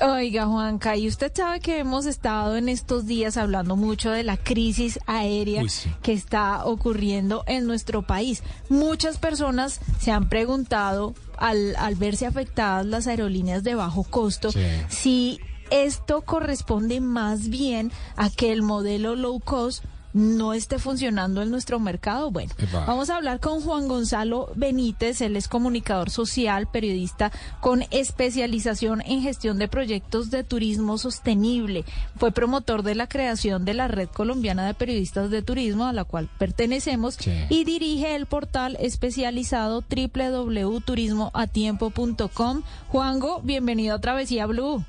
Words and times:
Oiga, 0.00 0.46
Juanca, 0.46 0.96
y 0.96 1.08
usted 1.08 1.32
sabe 1.34 1.58
que 1.58 1.80
hemos 1.80 2.06
estado 2.06 2.56
en 2.56 2.68
estos 2.68 3.06
días 3.06 3.36
hablando 3.36 3.74
mucho 3.74 4.12
de 4.12 4.22
la 4.22 4.36
crisis 4.36 5.00
aérea 5.06 5.64
que 6.02 6.12
está 6.12 6.64
ocurriendo 6.64 7.42
en 7.48 7.66
nuestro 7.66 8.02
país. 8.02 8.44
Muchas 8.68 9.18
personas 9.18 9.80
se 9.98 10.12
han 10.12 10.28
preguntado, 10.28 11.14
al, 11.36 11.74
al 11.76 11.96
verse 11.96 12.26
afectadas 12.26 12.86
las 12.86 13.08
aerolíneas 13.08 13.64
de 13.64 13.74
bajo 13.74 14.04
costo, 14.04 14.50
si 14.88 15.40
esto 15.70 16.22
corresponde 16.22 17.00
más 17.00 17.48
bien 17.48 17.90
a 18.16 18.30
que 18.30 18.52
el 18.52 18.62
modelo 18.62 19.16
low 19.16 19.40
cost 19.40 19.84
no 20.12 20.52
esté 20.52 20.78
funcionando 20.78 21.42
en 21.42 21.50
nuestro 21.50 21.80
mercado. 21.80 22.30
Bueno, 22.30 22.52
vamos 22.72 23.10
a 23.10 23.16
hablar 23.16 23.40
con 23.40 23.60
Juan 23.60 23.88
Gonzalo 23.88 24.50
Benítez, 24.54 25.20
él 25.20 25.34
es 25.36 25.48
comunicador 25.48 26.10
social, 26.10 26.68
periodista 26.68 27.32
con 27.60 27.84
especialización 27.90 29.02
en 29.02 29.22
gestión 29.22 29.58
de 29.58 29.68
proyectos 29.68 30.30
de 30.30 30.44
turismo 30.44 30.98
sostenible. 30.98 31.84
Fue 32.16 32.30
promotor 32.32 32.82
de 32.82 32.94
la 32.94 33.08
creación 33.08 33.64
de 33.64 33.72
la 33.74 33.88
Red 33.88 34.08
Colombiana 34.08 34.66
de 34.66 34.74
Periodistas 34.74 35.30
de 35.30 35.42
Turismo, 35.42 35.86
a 35.86 35.92
la 35.92 36.04
cual 36.04 36.28
pertenecemos, 36.38 37.18
y 37.48 37.64
dirige 37.64 38.14
el 38.14 38.26
portal 38.26 38.76
especializado 38.80 39.82
www.turismoatiempo.com. 39.82 42.62
Juango, 42.88 43.40
bienvenido 43.42 43.96
a 43.96 44.00
Travesía 44.00 44.46
Blue. 44.46 44.84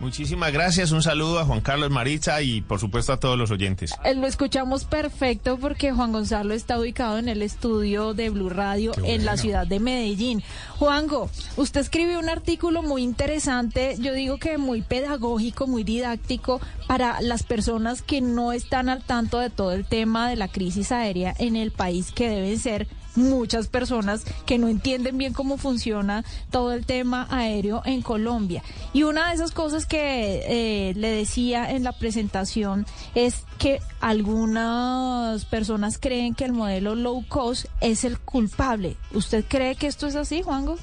Muchísimas 0.00 0.50
gracias, 0.50 0.92
un 0.92 1.02
saludo 1.02 1.38
a 1.38 1.44
Juan 1.44 1.60
Carlos 1.60 1.90
Maritza 1.90 2.40
y 2.40 2.62
por 2.62 2.80
supuesto 2.80 3.12
a 3.12 3.20
todos 3.20 3.36
los 3.36 3.50
oyentes. 3.50 3.94
Eh, 4.02 4.14
lo 4.14 4.26
escuchamos 4.26 4.86
perfecto 4.86 5.58
porque 5.58 5.92
Juan 5.92 6.10
Gonzalo 6.10 6.54
está 6.54 6.80
ubicado 6.80 7.18
en 7.18 7.28
el 7.28 7.42
estudio 7.42 8.14
de 8.14 8.30
Blue 8.30 8.48
Radio 8.48 8.92
en 9.04 9.26
la 9.26 9.36
ciudad 9.36 9.66
de 9.66 9.78
Medellín. 9.78 10.42
Juango, 10.78 11.28
usted 11.56 11.82
escribió 11.82 12.18
un 12.18 12.30
artículo 12.30 12.82
muy 12.82 13.02
interesante, 13.02 13.96
yo 13.98 14.14
digo 14.14 14.38
que 14.38 14.56
muy 14.56 14.80
pedagógico, 14.80 15.66
muy 15.66 15.84
didáctico 15.84 16.62
para 16.86 17.20
las 17.20 17.42
personas 17.42 18.00
que 18.00 18.22
no 18.22 18.52
están 18.52 18.88
al 18.88 19.02
tanto 19.04 19.38
de 19.38 19.50
todo 19.50 19.72
el 19.72 19.84
tema 19.84 20.30
de 20.30 20.36
la 20.36 20.48
crisis 20.48 20.92
aérea 20.92 21.34
en 21.38 21.56
el 21.56 21.72
país 21.72 22.10
que 22.10 22.30
deben 22.30 22.58
ser 22.58 22.88
muchas 23.16 23.68
personas 23.68 24.24
que 24.46 24.58
no 24.58 24.68
entienden 24.68 25.18
bien 25.18 25.32
cómo 25.32 25.56
funciona 25.56 26.24
todo 26.50 26.72
el 26.72 26.86
tema 26.86 27.26
aéreo 27.30 27.82
en 27.84 28.02
Colombia. 28.02 28.62
Y 28.92 29.02
una 29.02 29.28
de 29.28 29.34
esas 29.34 29.52
cosas 29.52 29.86
que 29.86 30.42
eh, 30.46 30.94
le 30.94 31.08
decía 31.08 31.70
en 31.70 31.84
la 31.84 31.92
presentación 31.92 32.86
es 33.14 33.44
que 33.58 33.80
algunas 34.00 35.44
personas 35.44 35.98
creen 35.98 36.34
que 36.34 36.44
el 36.44 36.52
modelo 36.52 36.94
low 36.94 37.24
cost 37.28 37.66
es 37.80 38.04
el 38.04 38.18
culpable. 38.18 38.96
¿Usted 39.12 39.44
cree 39.46 39.74
que 39.74 39.86
esto 39.86 40.06
es 40.06 40.16
así, 40.16 40.42
Juango? 40.42 40.76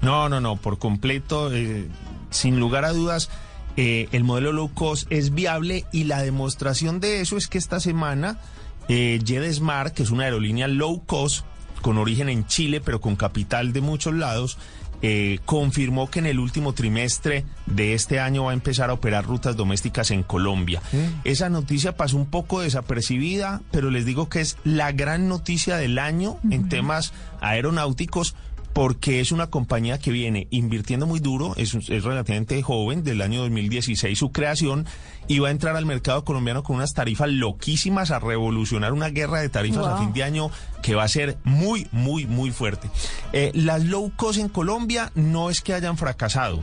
No, 0.00 0.28
no, 0.28 0.40
no, 0.40 0.56
por 0.56 0.78
completo, 0.78 1.52
eh, 1.52 1.88
sin 2.30 2.60
lugar 2.60 2.84
a 2.84 2.92
dudas. 2.92 3.30
Eh, 3.76 4.08
el 4.12 4.22
modelo 4.22 4.52
low 4.52 4.72
cost 4.72 5.10
es 5.10 5.34
viable 5.34 5.84
y 5.90 6.04
la 6.04 6.22
demostración 6.22 7.00
de 7.00 7.20
eso 7.20 7.36
es 7.36 7.48
que 7.48 7.58
esta 7.58 7.80
semana 7.80 8.38
eh, 8.88 9.18
JetSmart, 9.24 9.94
que 9.94 10.02
es 10.02 10.10
una 10.10 10.24
aerolínea 10.24 10.68
low 10.68 11.04
cost, 11.06 11.44
con 11.84 11.98
origen 11.98 12.30
en 12.30 12.46
Chile, 12.46 12.80
pero 12.80 12.98
con 13.02 13.14
capital 13.14 13.74
de 13.74 13.82
muchos 13.82 14.14
lados, 14.14 14.56
eh, 15.02 15.40
confirmó 15.44 16.08
que 16.08 16.20
en 16.20 16.24
el 16.24 16.38
último 16.38 16.72
trimestre 16.72 17.44
de 17.66 17.92
este 17.92 18.20
año 18.20 18.44
va 18.44 18.52
a 18.52 18.54
empezar 18.54 18.88
a 18.88 18.94
operar 18.94 19.26
rutas 19.26 19.54
domésticas 19.54 20.10
en 20.10 20.22
Colombia. 20.22 20.80
Esa 21.24 21.50
noticia 21.50 21.94
pasó 21.94 22.16
un 22.16 22.24
poco 22.24 22.62
desapercibida, 22.62 23.60
pero 23.70 23.90
les 23.90 24.06
digo 24.06 24.30
que 24.30 24.40
es 24.40 24.56
la 24.64 24.92
gran 24.92 25.28
noticia 25.28 25.76
del 25.76 25.98
año 25.98 26.38
en 26.50 26.70
temas 26.70 27.12
aeronáuticos 27.42 28.34
porque 28.74 29.20
es 29.20 29.30
una 29.30 29.46
compañía 29.46 29.98
que 29.98 30.10
viene 30.10 30.48
invirtiendo 30.50 31.06
muy 31.06 31.20
duro, 31.20 31.54
es, 31.56 31.72
relativamente 31.72 32.60
joven, 32.60 33.04
del 33.04 33.22
año 33.22 33.42
2016 33.42 34.18
su 34.18 34.32
creación, 34.32 34.84
y 35.28 35.38
va 35.38 35.48
a 35.48 35.52
entrar 35.52 35.76
al 35.76 35.86
mercado 35.86 36.24
colombiano 36.24 36.64
con 36.64 36.76
unas 36.76 36.92
tarifas 36.92 37.30
loquísimas 37.30 38.10
a 38.10 38.18
revolucionar 38.18 38.92
una 38.92 39.08
guerra 39.10 39.40
de 39.40 39.48
tarifas 39.48 39.86
a 39.86 39.98
fin 39.98 40.12
de 40.12 40.24
año 40.24 40.50
que 40.82 40.96
va 40.96 41.04
a 41.04 41.08
ser 41.08 41.38
muy, 41.44 41.86
muy, 41.92 42.26
muy 42.26 42.50
fuerte. 42.50 42.90
Eh, 43.32 43.52
las 43.54 43.84
low 43.84 44.12
cost 44.16 44.40
en 44.40 44.48
Colombia 44.48 45.12
no 45.14 45.50
es 45.50 45.60
que 45.60 45.72
hayan 45.72 45.96
fracasado. 45.96 46.60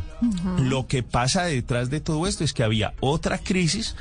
Lo 0.60 0.88
que 0.88 1.04
pasa 1.04 1.46
detrás 1.46 1.90
de 1.90 2.02
todo 2.02 2.28
esto 2.28 2.44
es 2.44 2.52
que 2.52 2.64
había 2.64 2.94
otra 3.00 3.38
crisis, 3.38 3.96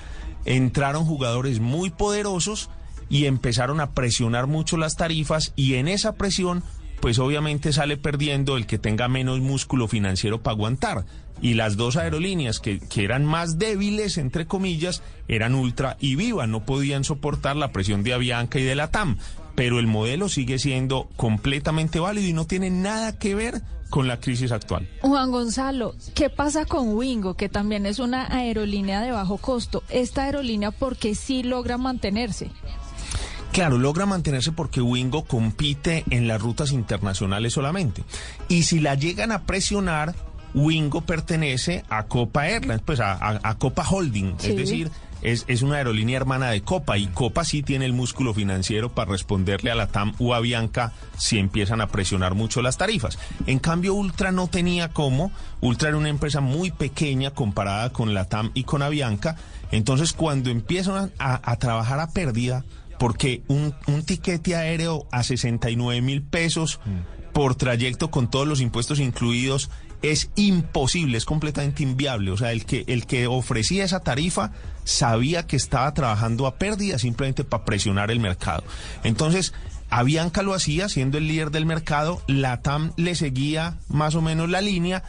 entraron 0.44 1.04
jugadores 1.04 1.60
muy 1.60 1.91
poderosos 1.91 2.70
y 3.09 3.26
empezaron 3.26 3.81
a 3.81 3.93
presionar 3.93 4.49
mucho 4.49 4.76
las 4.76 4.97
tarifas 4.97 5.53
y 5.54 5.75
en 5.75 5.87
esa 5.87 6.15
presión 6.15 6.65
pues 7.00 7.19
obviamente 7.19 7.72
sale 7.72 7.97
perdiendo 7.97 8.56
el 8.56 8.66
que 8.66 8.78
tenga 8.78 9.09
menos 9.09 9.41
músculo 9.41 9.88
financiero 9.88 10.43
para 10.43 10.55
aguantar. 10.55 11.05
Y 11.43 11.55
las 11.55 11.77
dos 11.77 11.97
aerolíneas 11.97 12.61
que, 12.61 12.78
que, 12.81 13.03
eran 13.03 13.25
más 13.25 13.59
débiles, 13.59 14.19
entre 14.19 14.47
comillas, 14.47 15.03
eran 15.27 15.55
Ultra 15.55 15.97
y 15.99 16.15
Viva, 16.15 16.47
no 16.47 16.65
podían 16.66 17.03
soportar 17.03 17.56
la 17.56 17.72
presión 17.72 18.03
de 18.03 18.12
Avianca 18.12 18.59
y 18.59 18.65
de 18.65 18.75
la 18.75 18.91
TAM. 18.91 19.16
Pero 19.55 19.78
el 19.78 19.87
modelo 19.87 20.28
sigue 20.28 20.59
siendo 20.59 21.09
completamente 21.16 21.99
válido 21.99 22.28
y 22.28 22.33
no 22.34 22.47
tiene 22.47 22.71
nada 22.71 23.19
que 23.19 23.34
ver 23.34 23.62
con 23.91 24.06
la 24.06 24.19
crisis 24.21 24.53
actual. 24.53 24.88
Juan 25.03 25.31
Gonzalo, 25.31 25.94
¿qué 26.15 26.31
pasa 26.31 26.65
con 26.65 26.94
Wingo, 26.94 27.34
que 27.34 27.49
también 27.49 27.84
es 27.84 27.99
una 27.99 28.32
aerolínea 28.32 29.03
de 29.03 29.11
bajo 29.11 29.37
costo? 29.37 29.82
Esta 29.91 30.25
aerolínea, 30.25 30.71
¿por 30.71 30.97
qué 30.97 31.15
sí 31.15 31.43
logra 31.43 31.77
mantenerse? 31.77 32.50
Claro, 33.53 33.78
logra 33.78 34.06
mantenerse 34.06 34.53
porque 34.53 34.81
Wingo 34.81 35.25
compite 35.25 36.05
en 36.11 36.28
las 36.28 36.41
rutas 36.41 36.71
internacionales 36.71 37.53
solamente. 37.53 38.05
Y 38.49 38.62
si 38.62 38.78
la 38.78 38.94
llegan 38.94 39.33
a 39.33 39.43
presionar, 39.43 40.15
Wingo 40.55 41.00
pertenece 41.00 41.84
a 41.88 42.05
Copa 42.05 42.49
Airlines, 42.49 42.83
pues 42.84 43.00
a, 43.00 43.56
Copa 43.59 43.87
Holding, 43.88 44.37
es 44.43 44.56
decir, 44.56 44.91
es, 45.22 45.44
es, 45.49 45.62
una 45.62 45.77
aerolínea 45.77 46.16
hermana 46.16 46.50
de 46.50 46.62
Copa 46.62 46.97
y 46.97 47.06
Copa 47.09 47.44
sí 47.44 47.62
tiene 47.62 47.84
el 47.84 47.93
músculo 47.93 48.33
financiero 48.34 48.94
para 48.94 49.11
responderle 49.11 49.71
a 49.71 49.75
la 49.75 49.88
TAM 49.88 50.15
o 50.19 50.34
a 50.34 50.41
Bianca 50.41 50.93
si 51.19 51.38
empiezan 51.38 51.81
a 51.81 51.88
presionar 51.88 52.34
mucho 52.34 52.62
las 52.62 52.78
tarifas. 52.78 53.19
En 53.47 53.59
cambio, 53.59 53.94
Ultra 53.94 54.32
no 54.32 54.49
tenía 54.49 54.88
cómo. 54.88 55.31
Ultra 55.61 55.91
era 55.91 55.99
una 55.99 56.09
empresa 56.09 56.41
muy 56.41 56.71
pequeña 56.71 57.32
comparada 57.32 57.91
con 57.91 58.15
la 58.15 58.27
TAM 58.27 58.50
y 58.55 58.65
con 58.65 58.82
Avianca. 58.82 59.37
Entonces, 59.72 60.12
cuando 60.12 60.50
empiezan 60.50 61.12
a, 61.19 61.50
a 61.50 61.56
trabajar 61.56 62.00
a 62.00 62.11
pérdida, 62.11 62.65
porque 63.00 63.43
un, 63.49 63.75
un 63.87 64.05
tiquete 64.05 64.55
aéreo 64.55 65.09
a 65.11 65.22
69 65.22 66.03
mil 66.03 66.22
pesos 66.22 66.81
por 67.33 67.55
trayecto 67.55 68.11
con 68.11 68.28
todos 68.31 68.47
los 68.47 68.61
impuestos 68.61 69.00
incluidos 69.00 69.71
es 70.03 70.31
imposible, 70.37 71.16
es 71.16 71.25
completamente 71.25 71.83
inviable. 71.83 72.31
O 72.31 72.37
sea, 72.37 72.53
el 72.53 72.66
que, 72.66 72.84
el 72.88 73.06
que 73.06 73.27
ofrecía 73.27 73.84
esa 73.84 74.00
tarifa 74.00 74.53
sabía 74.84 75.47
que 75.47 75.56
estaba 75.56 75.94
trabajando 75.94 76.47
a 76.47 76.56
pérdida 76.56 76.99
simplemente 76.99 77.43
para 77.43 77.65
presionar 77.65 78.11
el 78.11 78.21
mercado. 78.21 78.65
Entonces, 79.03 79.55
Avianca 79.88 80.43
lo 80.43 80.53
hacía 80.53 80.91
siendo 80.91 81.17
el 81.17 81.27
líder 81.27 81.50
del 81.50 81.65
mercado, 81.65 82.21
la 82.27 82.61
TAM 82.61 82.93
le 82.99 83.15
seguía 83.15 83.78
más 83.88 84.15
o 84.15 84.21
menos 84.21 84.50
la 84.50 84.61
línea 84.61 85.03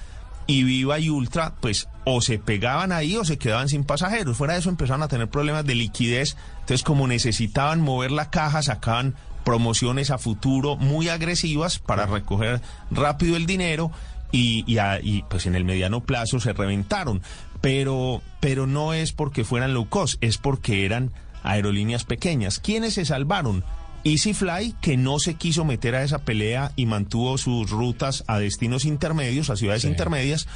y 0.48 0.64
Viva 0.64 0.98
y 0.98 1.10
Ultra, 1.10 1.56
pues 1.60 1.90
o 2.06 2.22
se 2.22 2.40
pegaban 2.40 2.92
ahí 2.92 3.16
o 3.16 3.26
se 3.26 3.38
quedaban 3.38 3.70
sin 3.70 3.84
pasajeros. 3.84 4.38
Fuera 4.38 4.54
de 4.54 4.60
eso 4.60 4.70
empezaron 4.70 5.04
a 5.04 5.08
tener 5.08 5.30
problemas 5.30 5.66
de 5.66 5.76
liquidez. 5.76 6.36
Entonces, 6.62 6.84
como 6.84 7.08
necesitaban 7.08 7.82
mover 7.82 8.12
la 8.12 8.30
caja, 8.30 8.62
sacaban 8.62 9.16
promociones 9.44 10.12
a 10.12 10.18
futuro 10.18 10.78
muy 10.78 11.10
agresivas 11.10 11.80
para 11.80 12.06
recoger 12.06 12.62
rápido 12.90 13.36
el 13.36 13.46
dinero 13.46 13.92
y, 14.32 14.64
y, 14.68 15.24
pues 15.24 15.46
en 15.46 15.56
el 15.56 15.66
mediano 15.66 16.02
plazo 16.02 16.40
se 16.40 16.54
reventaron. 16.54 17.22
Pero, 17.60 18.22
pero 18.40 18.66
no 18.66 18.94
es 18.94 19.12
porque 19.12 19.44
fueran 19.44 19.74
low 19.74 19.88
cost, 19.88 20.22
es 20.24 20.38
porque 20.38 20.86
eran 20.86 21.12
aerolíneas 21.44 22.06
pequeñas. 22.06 22.60
¿Quiénes 22.60 22.96
se 22.96 23.06
salvaron? 23.06 23.64
EasyFly, 24.04 24.76
que 24.82 24.98
no 24.98 25.20
se 25.20 25.36
quiso 25.36 25.64
meter 25.64 25.94
a 25.94 26.04
esa 26.04 26.20
pelea 26.20 26.72
y 26.76 26.88
mantuvo 26.88 27.38
sus 27.38 27.70
rutas 27.70 28.24
a 28.26 28.40
destinos 28.40 28.86
intermedios, 28.86 29.52
a 29.52 29.56
ciudades 29.56 29.86
intermedias. 29.86 30.48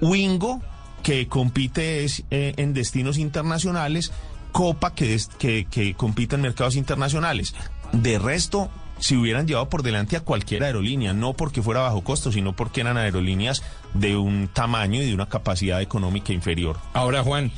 Wingo, 0.00 0.62
que 1.04 1.28
compite 1.28 2.04
eh, 2.04 2.54
en 2.56 2.74
destinos 2.74 3.18
internacionales. 3.18 4.10
Copa, 4.50 4.94
que, 4.94 5.20
que, 5.38 5.66
que 5.66 5.94
compite 5.94 6.34
en 6.34 6.42
mercados 6.42 6.76
internacionales. 6.76 7.54
De 7.92 8.18
resto, 8.18 8.70
si 8.98 9.16
hubieran 9.16 9.46
llevado 9.46 9.68
por 9.68 9.82
delante 9.82 10.16
a 10.16 10.20
cualquier 10.20 10.62
aerolínea, 10.64 11.12
no 11.12 11.34
porque 11.34 11.62
fuera 11.62 11.80
bajo 11.80 12.02
costo, 12.02 12.32
sino 12.32 12.54
porque 12.54 12.80
eran 12.80 12.96
aerolíneas 12.96 13.62
de 13.92 14.16
un 14.16 14.48
tamaño 14.48 15.02
y 15.02 15.06
de 15.06 15.14
una 15.14 15.28
capacidad 15.28 15.82
económica 15.82 16.32
inferior. 16.32 16.78
Ahora, 16.92 17.22
Juan, 17.22 17.52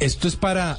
esto 0.00 0.26
es 0.26 0.36
para, 0.36 0.78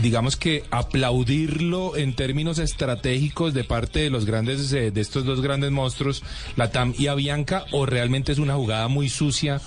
digamos 0.00 0.36
que, 0.36 0.64
aplaudirlo 0.70 1.96
en 1.96 2.14
términos 2.14 2.58
estratégicos 2.58 3.54
de 3.54 3.64
parte 3.64 4.00
de 4.00 4.10
los 4.10 4.24
grandes, 4.24 4.72
eh, 4.72 4.90
de 4.90 5.00
estos 5.00 5.24
dos 5.24 5.42
grandes 5.42 5.70
monstruos, 5.70 6.22
la 6.56 6.70
TAM 6.70 6.94
y 6.96 7.08
Avianca, 7.08 7.64
o 7.72 7.86
realmente 7.86 8.32
es 8.32 8.38
una 8.38 8.54
jugada 8.54 8.88
muy 8.88 9.08
sucia 9.08 9.60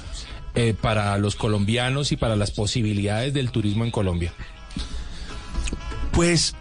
eh, 0.56 0.74
para 0.80 1.18
los 1.18 1.36
colombianos 1.36 2.12
y 2.12 2.18
para 2.18 2.36
las 2.36 2.52
posibilidades 2.52 3.34
del 3.34 3.52
turismo 3.52 3.86
en 3.86 3.92
Colombia. 3.92 4.34
Pues 6.12 6.56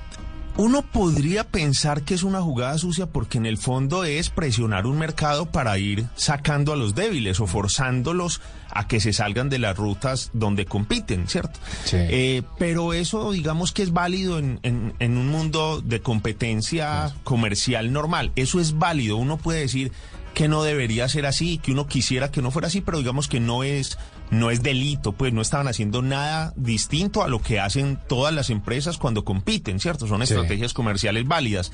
Uno 0.57 0.83
podría 0.83 1.45
pensar 1.45 2.03
que 2.03 2.13
es 2.13 2.23
una 2.23 2.43
jugada 2.43 2.77
sucia 2.77 3.07
porque 3.07 3.39
en 3.39 3.47
el 3.47 3.57
fondo 3.57 4.05
es 4.05 4.29
presionar 4.29 4.85
un 4.85 4.99
mercado 4.99 5.47
para 5.47 5.79
ir 5.79 6.07
sacando 6.17 6.73
a 6.73 6.77
los 6.77 6.95
débiles 6.95 7.41
o 7.41 7.47
forzándolos 7.47 8.43
a 8.69 8.87
que 8.87 9.01
se 9.01 9.13
salgan 9.13 9.49
de 9.49 9.59
las 9.59 9.77
rutas 9.77 10.31
donde 10.33 10.67
compiten, 10.67 11.29
¿cierto? 11.29 11.59
Eh, 11.93 12.43
pero 12.59 12.93
eso 12.93 13.33
digamos 13.33 13.73
que 13.73 13.83
es 13.83 13.93
válido 13.93 14.39
en, 14.39 14.61
en, 14.63 15.17
un 15.17 15.29
mundo 15.29 15.81
de 15.81 16.01
competencia 16.01 17.15
comercial 17.25 17.93
normal. 17.93 18.31
Eso 18.37 18.61
es 18.61 18.77
válido. 18.77 19.17
Uno 19.17 19.39
puede 19.39 19.61
decir 19.61 19.93
que 20.35 20.49
no 20.49 20.63
debería 20.63 21.09
ser 21.09 21.27
así, 21.27 21.59
que 21.59 21.73
uno 21.73 21.87
quisiera 21.87 22.31
que 22.31 22.43
no 22.43 22.51
fuera 22.51 22.69
así, 22.69 22.81
pero 22.81 22.99
digamos 22.99 23.29
que 23.29 23.41
no 23.41 23.63
es 23.65 23.99
no 24.31 24.51
es 24.51 24.63
delito, 24.63 25.13
pues 25.13 25.33
no 25.33 25.43
estaban 25.43 25.67
haciendo 25.67 26.03
nada 26.03 26.53
distinto 26.57 27.25
a 27.25 27.29
lo 27.29 27.43
que 27.43 27.59
hacen 27.59 27.99
todas 28.09 28.33
las 28.33 28.49
empresas 28.51 28.97
cuando 28.97 29.25
compiten, 29.25 29.81
¿cierto? 29.81 30.07
Son 30.07 30.23
estrategias 30.23 30.73
comerciales 30.73 31.27
válidas. 31.27 31.73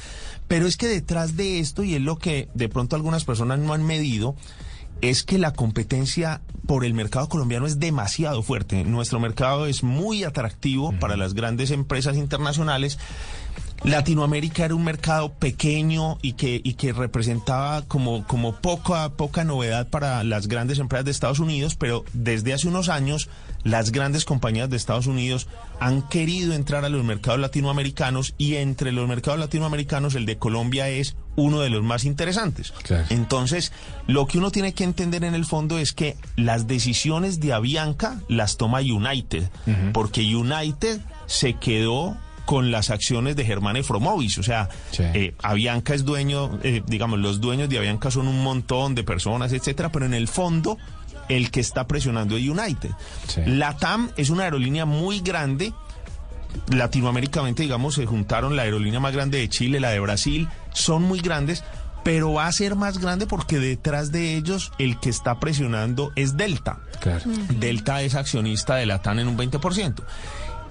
Pero 0.49 0.67
es 0.67 0.79
que 0.79 0.89
detrás 0.89 1.37
de 1.37 1.61
esto, 1.61 1.85
y 1.85 1.95
es 1.95 2.01
lo 2.01 2.17
que 2.17 2.49
de 2.55 2.71
pronto 2.71 2.97
algunas 2.97 3.27
personas 3.27 3.59
no 3.59 3.75
han 3.75 3.85
medido, 3.85 4.37
es 5.03 5.23
que 5.23 5.39
la 5.39 5.53
competencia 5.53 6.41
por 6.67 6.85
el 6.85 6.95
mercado 6.95 7.29
colombiano 7.29 7.67
es 7.67 7.79
demasiado 7.79 8.43
fuerte. 8.43 8.85
Nuestro 8.85 9.21
mercado 9.21 9.67
es 9.67 9.83
muy 9.83 10.25
atractivo 10.25 10.93
para 10.99 11.17
las 11.17 11.35
grandes 11.35 11.71
empresas 11.71 12.17
internacionales 12.17 12.99
Latinoamérica 13.85 14.65
era 14.65 14.75
un 14.75 14.85
mercado 14.85 15.33
pequeño 15.33 16.19
y 16.23 16.33
que, 16.33 16.61
y 16.65 16.75
que 16.75 16.93
representaba 16.93 17.83
como, 17.83 18.27
como 18.27 18.57
poca, 18.57 19.11
poca 19.11 19.45
novedad 19.45 19.89
para 19.89 20.25
las 20.25 20.49
grandes 20.49 20.79
empresas 20.79 21.05
de 21.05 21.11
Estados 21.11 21.39
Unidos, 21.39 21.77
pero 21.77 22.05
desde 22.13 22.53
hace 22.53 22.69
unos 22.69 22.89
años 22.89 23.29
las 23.63 23.93
grandes 23.93 24.25
compañías 24.25 24.71
de 24.71 24.77
Estados 24.77 25.07
Unidos 25.07 25.49
han 25.81 26.03
querido 26.03 26.55
entrar 26.55 26.85
a 26.85 26.89
los 26.89 27.05
mercados 27.05 27.41
latinoamericanos 27.41 28.35
y 28.39 28.57
entre 28.57 28.93
los 28.93 29.09
mercados 29.09 29.39
latinoamericanos 29.41 30.15
el 30.15 30.27
de 30.27 30.39
Colombia 30.39 30.89
es 30.89 31.17
uno 31.37 31.61
de 31.61 31.71
los 31.71 31.83
más 31.83 32.05
interesantes. 32.05 32.73
Entonces, 33.11 33.73
lo 34.07 34.27
que 34.27 34.39
uno 34.39 34.51
tiene 34.51 34.73
que 34.73 34.85
entender 34.85 35.25
en 35.25 35.35
el 35.35 35.45
fondo 35.45 35.79
es 35.79 35.93
que 35.93 36.17
las 36.37 36.67
decisiones 36.67 37.41
de 37.41 37.53
Avianca 37.53 38.21
las 38.29 38.57
toma 38.57 38.81
United, 38.81 39.49
porque 39.93 40.35
United 40.35 41.01
se 41.27 41.55
quedó 41.55 42.17
con 42.47 42.71
las 42.71 42.89
acciones 42.89 43.37
de 43.37 43.45
Germán 43.45 43.77
Efromovis. 43.77 44.39
O 44.39 44.43
sea, 44.43 44.71
eh, 44.99 45.35
Avianca 45.43 45.93
es 45.93 46.05
dueño, 46.05 46.59
eh, 46.63 46.83
digamos, 46.87 47.19
los 47.19 47.41
dueños 47.41 47.69
de 47.69 47.77
Avianca 47.77 48.11
son 48.11 48.29
un 48.29 48.43
montón 48.43 48.95
de 48.95 49.05
personas, 49.05 49.53
etcétera, 49.53 49.91
pero 49.91 50.07
en 50.07 50.15
el 50.15 50.29
fondo 50.29 50.79
el 51.29 51.51
que 51.51 51.61
está 51.61 51.87
presionando 51.87 52.37
es 52.37 52.49
United. 52.49 52.91
La 53.47 53.77
TAM 53.77 54.11
es 54.17 54.31
una 54.31 54.45
aerolínea 54.45 54.87
muy 54.87 55.21
grande. 55.21 55.75
Latinoaméricamente, 56.73 57.65
digamos, 57.65 57.97
se 57.97 58.07
juntaron 58.07 58.57
la 58.57 58.63
aerolínea 58.63 59.01
más 59.01 59.13
grande 59.13 59.39
de 59.39 59.49
Chile, 59.49 59.81
la 59.81 59.91
de 59.91 60.01
Brasil, 60.01 60.49
son 60.73 61.03
muy 61.03 61.21
grandes, 61.21 61.65
pero 62.05 62.33
va 62.33 62.47
a 62.47 62.53
ser 62.53 62.77
más 62.77 62.99
grande 62.99 63.27
porque 63.27 63.59
detrás 63.59 64.13
de 64.13 64.37
ellos 64.37 64.73
el 64.79 64.99
que 65.01 65.11
está 65.11 65.41
presionando 65.41 66.13
es 66.15 66.37
Delta. 66.37 66.79
Delta 67.59 68.03
es 68.03 68.15
accionista 68.15 68.77
de 68.77 68.87
la 68.87 69.03
TAM 69.03 69.19
en 69.19 69.29
un 69.29 69.37
20%. 69.37 70.03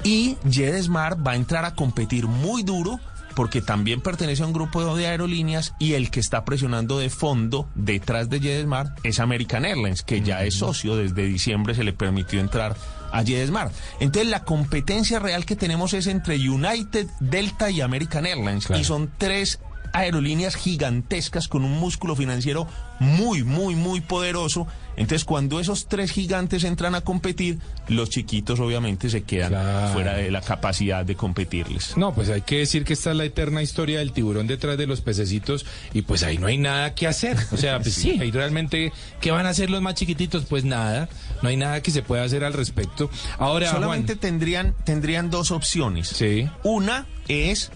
Y 0.04 0.38
JetSmart 0.50 1.26
va 1.26 1.32
a 1.32 1.36
entrar 1.36 1.66
a 1.66 1.74
competir 1.74 2.28
muy 2.28 2.64
duro 2.64 3.00
porque 3.36 3.62
también 3.62 4.02
pertenece 4.02 4.44
a 4.44 4.48
un 4.48 4.54
grupo 4.54 4.96
de 4.96 5.08
aerolíneas 5.08 5.74
y 5.78 5.94
el 5.94 6.10
que 6.10 6.22
está 6.22 6.46
presionando 6.46 6.98
de 6.98 7.10
fondo 7.10 7.68
detrás 7.76 8.30
de 8.30 8.40
JetSmart 8.40 8.98
es 9.04 9.20
American 9.20 9.66
Airlines, 9.66 10.04
que 10.04 10.22
ya 10.22 10.44
es 10.44 10.56
socio, 10.56 10.96
desde 10.96 11.26
diciembre 11.26 11.76
se 11.76 11.84
le 11.84 11.94
permitió 11.94 12.40
entrar 12.40 12.76
a 13.12 13.24
JetSmart. 13.24 13.74
Entonces 14.00 14.32
la 14.32 14.44
competencia 14.44 15.20
real 15.20 15.46
que 15.46 15.56
tenemos 15.56 15.94
es 15.94 16.08
entre 16.08 16.38
United, 16.38 17.08
Delta 17.20 17.70
y 17.70 17.82
American 17.82 18.26
Airlines 18.26 18.70
y 18.70 18.84
son 18.84 19.12
tres 19.18 19.60
aerolíneas 19.96 20.56
gigantescas 20.56 21.48
con 21.48 21.64
un 21.64 21.80
músculo 21.80 22.16
financiero 22.16 22.68
muy, 23.00 23.44
muy, 23.44 23.76
muy 23.76 24.02
poderoso. 24.02 24.68
Entonces, 24.98 25.26
cuando 25.26 25.60
esos 25.60 25.88
tres 25.88 26.12
gigantes 26.12 26.64
entran 26.64 26.96
a 26.96 27.02
competir, 27.02 27.60
los 27.88 28.10
chiquitos 28.10 28.60
obviamente 28.60 29.10
se 29.10 29.24
quedan 29.24 29.94
fuera 29.94 30.14
de 30.14 30.32
la 30.32 30.42
capacidad 30.42 31.06
de 31.06 31.16
competirles. 31.16 31.98
No, 31.98 32.14
pues 32.14 32.30
hay 32.30 32.42
que 32.42 32.60
decir 32.60 32.84
que 32.84 32.94
esta 32.94 33.12
es 33.12 33.18
la 33.18 33.26
eterna 33.26 33.62
historia 33.62 34.00
del 34.00 34.12
tiburón 34.12 34.48
detrás 34.48 34.78
de 34.78 34.88
los 34.88 35.02
pececitos 35.02 35.66
y 35.94 36.04
pues 36.04 36.24
ahí 36.24 36.38
no 36.38 36.48
hay 36.48 36.58
nada 36.58 36.96
que 36.96 37.08
hacer. 37.08 37.38
O 37.52 37.58
sea, 37.58 37.80
pues 37.80 37.94
sí, 37.96 38.18
ahí 38.20 38.32
realmente, 38.32 38.94
¿qué 39.22 39.32
van 39.32 39.46
a 39.46 39.50
hacer 39.50 39.70
los 39.70 39.82
más 39.82 39.96
chiquititos? 39.96 40.46
Pues 40.46 40.64
nada, 40.64 41.10
no 41.42 41.50
hay 41.50 41.58
nada 41.58 41.82
que 41.82 41.92
se 41.92 42.02
pueda 42.02 42.24
hacer 42.24 42.44
al 42.44 42.54
respecto. 42.54 43.10
Ahora, 43.38 43.72
solamente 43.72 44.16
tendrían 44.16 44.76
tendrían 44.84 45.30
dos 45.30 45.52
opciones. 45.52 46.08
Sí. 46.10 46.50
Una 46.64 47.06
es 47.28 47.72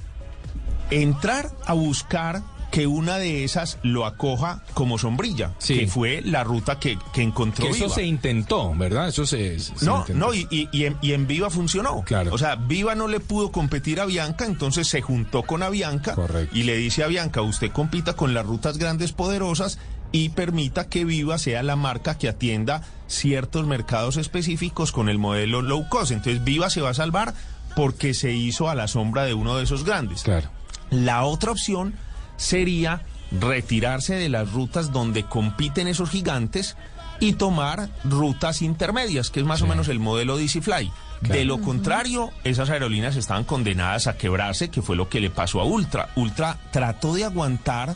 entrar 0.92 1.52
a 1.66 1.74
buscar 1.74 2.42
que 2.72 2.88
una 2.88 3.18
de 3.18 3.44
esas 3.44 3.78
lo 3.84 4.06
acoja 4.06 4.62
como 4.74 4.98
sombrilla, 4.98 5.52
que 5.66 5.88
fue 5.88 6.22
la 6.22 6.44
ruta 6.44 6.80
que, 6.80 6.98
que 7.14 7.22
encontró 7.22 7.66
que 7.66 7.72
Eso 7.72 7.90
se 7.90 8.04
intentó, 8.04 8.74
¿verdad? 8.76 9.08
Eso 9.08 9.26
se... 9.26 9.58
no, 9.82 10.06
no, 10.14 10.34
y, 10.34 10.48
y, 10.50 10.86
en, 10.86 10.98
y, 11.02 11.14
en, 11.14 11.28
Viva 11.28 11.50
funcionó. 11.50 12.04
Claro. 12.04 12.34
O 12.34 12.38
sea, 12.38 12.56
Viva 12.56 12.96
no 12.96 13.08
le 13.08 13.20
pudo 13.20 13.52
competir 13.52 14.00
a 14.00 14.06
Bianca, 14.06 14.46
entonces 14.46 14.88
se 14.88 15.02
juntó 15.02 15.44
con 15.44 15.64
Avianca 15.64 16.16
y 16.54 16.64
le 16.64 16.78
dice 16.78 17.04
a 17.04 17.08
Bianca, 17.08 17.42
usted 17.42 17.72
compita 17.72 18.14
con 18.14 18.34
las 18.34 18.46
rutas 18.46 18.78
grandes 18.78 19.12
poderosas 19.12 19.80
y 20.12 20.30
permita 20.30 20.88
que 20.88 21.06
Viva 21.06 21.38
sea 21.38 21.64
la 21.64 21.76
marca 21.76 22.18
que 22.18 22.30
atienda 22.30 22.82
ciertos 23.08 23.66
mercados 23.66 24.18
específicos 24.18 24.92
con 24.92 25.10
el 25.10 25.18
modelo 25.18 25.62
low 25.62 25.88
cost. 25.88 26.12
Entonces 26.12 26.44
Viva 26.44 26.70
se 26.70 26.82
va 26.82 26.92
a 26.92 26.96
salvar 26.96 27.34
porque 27.76 28.14
se 28.14 28.32
hizo 28.32 28.70
a 28.70 28.76
la 28.76 28.88
sombra 28.88 29.26
de 29.26 29.34
uno 29.34 29.58
de 29.58 29.64
esos 29.64 29.84
grandes. 29.84 30.24
Claro. 30.24 30.50
La 30.90 31.24
otra 31.24 31.52
opción 31.52 31.94
sería 32.40 33.02
retirarse 33.32 34.16
de 34.16 34.30
las 34.30 34.52
rutas 34.52 34.92
donde 34.92 35.26
compiten 35.26 35.88
esos 35.88 36.10
gigantes 36.10 36.76
y 37.20 37.34
tomar 37.34 37.90
rutas 38.06 38.62
intermedias, 38.62 39.30
que 39.30 39.42
es 39.42 39.46
más 39.46 39.62
o 39.62 39.68
menos 39.68 39.90
el 39.90 40.00
modelo 40.00 40.38
de 40.38 40.48
Fly. 40.48 40.92
De 41.22 41.44
lo 41.44 41.60
contrario, 41.60 42.32
esas 42.46 42.70
aerolíneas 42.70 43.18
estaban 43.18 43.44
condenadas 43.44 44.08
a 44.08 44.18
quebrarse, 44.18 44.70
que 44.70 44.82
fue 44.82 44.96
lo 44.96 45.10
que 45.10 45.20
le 45.20 45.30
pasó 45.30 45.60
a 45.60 45.66
Ultra. 45.66 46.10
Ultra 46.16 46.58
trató 46.72 47.14
de 47.14 47.26
aguantar 47.26 47.94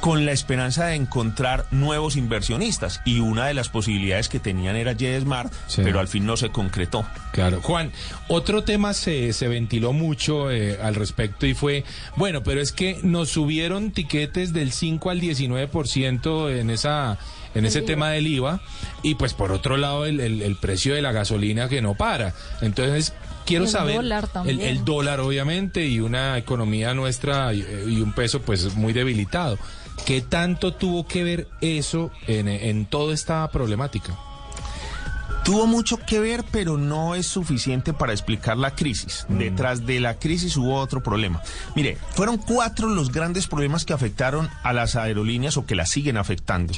con 0.00 0.24
la 0.24 0.32
esperanza 0.32 0.86
de 0.86 0.94
encontrar 0.94 1.66
nuevos 1.70 2.16
inversionistas 2.16 3.00
y 3.04 3.20
una 3.20 3.46
de 3.46 3.54
las 3.54 3.68
posibilidades 3.68 4.28
que 4.28 4.38
tenían 4.38 4.76
era 4.76 4.92
JetSmart, 4.92 5.52
pero 5.76 6.00
al 6.00 6.08
fin 6.08 6.24
no 6.26 6.36
se 6.36 6.50
concretó. 6.50 7.04
Claro. 7.32 7.60
Juan, 7.62 7.92
otro 8.28 8.62
tema 8.62 8.94
se, 8.94 9.32
se 9.32 9.48
ventiló 9.48 9.92
mucho 9.92 10.50
eh, 10.50 10.78
al 10.80 10.94
respecto 10.94 11.46
y 11.46 11.54
fue, 11.54 11.84
bueno, 12.16 12.42
pero 12.42 12.60
es 12.60 12.72
que 12.72 12.98
nos 13.02 13.30
subieron 13.30 13.90
tiquetes 13.90 14.52
del 14.52 14.72
5 14.72 15.10
al 15.10 15.20
19% 15.20 16.58
en 16.58 16.70
esa 16.70 17.18
en 17.54 17.64
ese 17.64 17.82
tema 17.82 18.10
del 18.10 18.26
IVA 18.26 18.60
y 19.02 19.14
pues 19.14 19.34
por 19.34 19.52
otro 19.52 19.76
lado 19.76 20.04
el, 20.04 20.20
el, 20.20 20.56
precio 20.56 20.94
de 20.94 21.02
la 21.02 21.12
gasolina 21.12 21.68
que 21.68 21.82
no 21.82 21.94
para. 21.94 22.34
Entonces 22.60 23.14
quiero 23.46 23.66
saber 23.66 23.96
dólar 23.96 24.28
el, 24.44 24.60
el, 24.60 24.84
dólar 24.84 25.20
obviamente 25.20 25.86
y 25.86 26.00
una 26.00 26.36
economía 26.38 26.94
nuestra 26.94 27.52
y, 27.54 27.64
y, 27.88 28.00
un 28.00 28.12
peso 28.12 28.42
pues 28.42 28.76
muy 28.76 28.92
debilitado. 28.92 29.58
¿Qué 30.06 30.22
tanto 30.22 30.72
tuvo 30.72 31.06
que 31.06 31.22
ver 31.22 31.48
eso 31.60 32.10
en, 32.26 32.48
en 32.48 32.86
toda 32.86 33.12
esta 33.14 33.48
problemática? 33.50 34.16
Tuvo 35.48 35.66
mucho 35.66 35.96
que 35.96 36.20
ver, 36.20 36.44
pero 36.50 36.76
no 36.76 37.14
es 37.14 37.26
suficiente 37.26 37.94
para 37.94 38.12
explicar 38.12 38.58
la 38.58 38.74
crisis. 38.74 39.24
Mm. 39.30 39.38
Detrás 39.38 39.86
de 39.86 39.98
la 39.98 40.18
crisis 40.18 40.58
hubo 40.58 40.74
otro 40.74 41.02
problema. 41.02 41.40
Mire, 41.74 41.96
fueron 42.10 42.36
cuatro 42.36 42.86
los 42.86 43.10
grandes 43.10 43.46
problemas 43.46 43.86
que 43.86 43.94
afectaron 43.94 44.50
a 44.62 44.74
las 44.74 44.94
aerolíneas 44.94 45.56
o 45.56 45.64
que 45.64 45.74
las 45.74 45.88
siguen 45.88 46.18
afectando. 46.18 46.74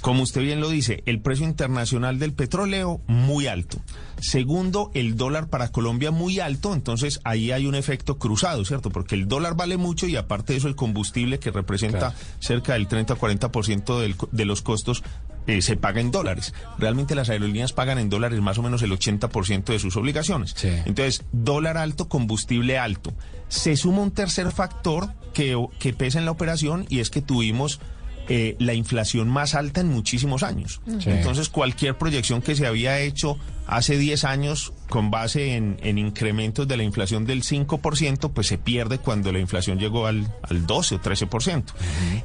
Como 0.00 0.22
usted 0.22 0.40
bien 0.40 0.62
lo 0.62 0.70
dice, 0.70 1.02
el 1.04 1.20
precio 1.20 1.44
internacional 1.44 2.18
del 2.18 2.32
petróleo 2.32 3.02
muy 3.08 3.46
alto. 3.46 3.76
Segundo, 4.20 4.90
el 4.94 5.18
dólar 5.18 5.48
para 5.48 5.68
Colombia 5.68 6.10
muy 6.10 6.40
alto, 6.40 6.72
entonces 6.72 7.20
ahí 7.24 7.52
hay 7.52 7.66
un 7.66 7.74
efecto 7.74 8.16
cruzado, 8.16 8.64
¿cierto? 8.64 8.88
Porque 8.88 9.16
el 9.16 9.28
dólar 9.28 9.54
vale 9.54 9.76
mucho 9.76 10.06
y 10.06 10.16
aparte 10.16 10.54
de 10.54 10.60
eso 10.60 10.68
el 10.68 10.76
combustible 10.76 11.38
que 11.38 11.50
representa 11.50 12.14
cerca 12.38 12.72
del 12.72 12.88
30-40% 12.88 14.30
de 14.32 14.44
los 14.46 14.62
costos 14.62 15.02
eh, 15.46 15.62
se 15.62 15.76
paga 15.76 16.00
en 16.00 16.10
dólares. 16.10 16.54
Realmente 16.78 17.14
las 17.14 17.28
aerolíneas 17.28 17.72
pagan 17.72 17.98
en 17.98 18.10
dólares 18.10 18.40
más 18.40 18.58
o 18.58 18.62
menos 18.62 18.82
el 18.82 18.92
80% 18.92 19.64
de 19.64 19.78
sus 19.78 19.96
obligaciones. 19.96 20.54
Entonces, 20.62 21.24
dólar 21.32 21.76
alto, 21.76 22.08
combustible 22.08 22.78
alto. 22.78 23.12
Se 23.48 23.76
suma 23.76 24.02
un 24.02 24.10
tercer 24.10 24.50
factor 24.50 25.10
que, 25.32 25.56
que 25.78 25.92
pesa 25.92 26.18
en 26.18 26.24
la 26.24 26.30
operación 26.30 26.86
y 26.88 27.00
es 27.00 27.10
que 27.10 27.20
tuvimos 27.22 27.80
eh, 28.28 28.56
la 28.58 28.74
inflación 28.74 29.28
más 29.28 29.54
alta 29.54 29.80
en 29.80 29.88
muchísimos 29.88 30.42
años. 30.42 30.80
Entonces, 30.86 31.48
cualquier 31.48 31.96
proyección 31.98 32.42
que 32.42 32.56
se 32.56 32.66
había 32.66 33.00
hecho 33.00 33.38
hace 33.66 33.98
10 33.98 34.24
años 34.24 34.72
con 34.88 35.10
base 35.10 35.56
en, 35.56 35.98
incrementos 35.98 36.68
de 36.68 36.76
la 36.76 36.82
inflación 36.82 37.26
del 37.26 37.42
5%, 37.42 38.32
pues 38.32 38.46
se 38.46 38.58
pierde 38.58 38.98
cuando 38.98 39.32
la 39.32 39.38
inflación 39.38 39.78
llegó 39.78 40.06
al, 40.06 40.26
al 40.42 40.66
12 40.66 40.96
o 40.96 41.00
13%. 41.00 41.64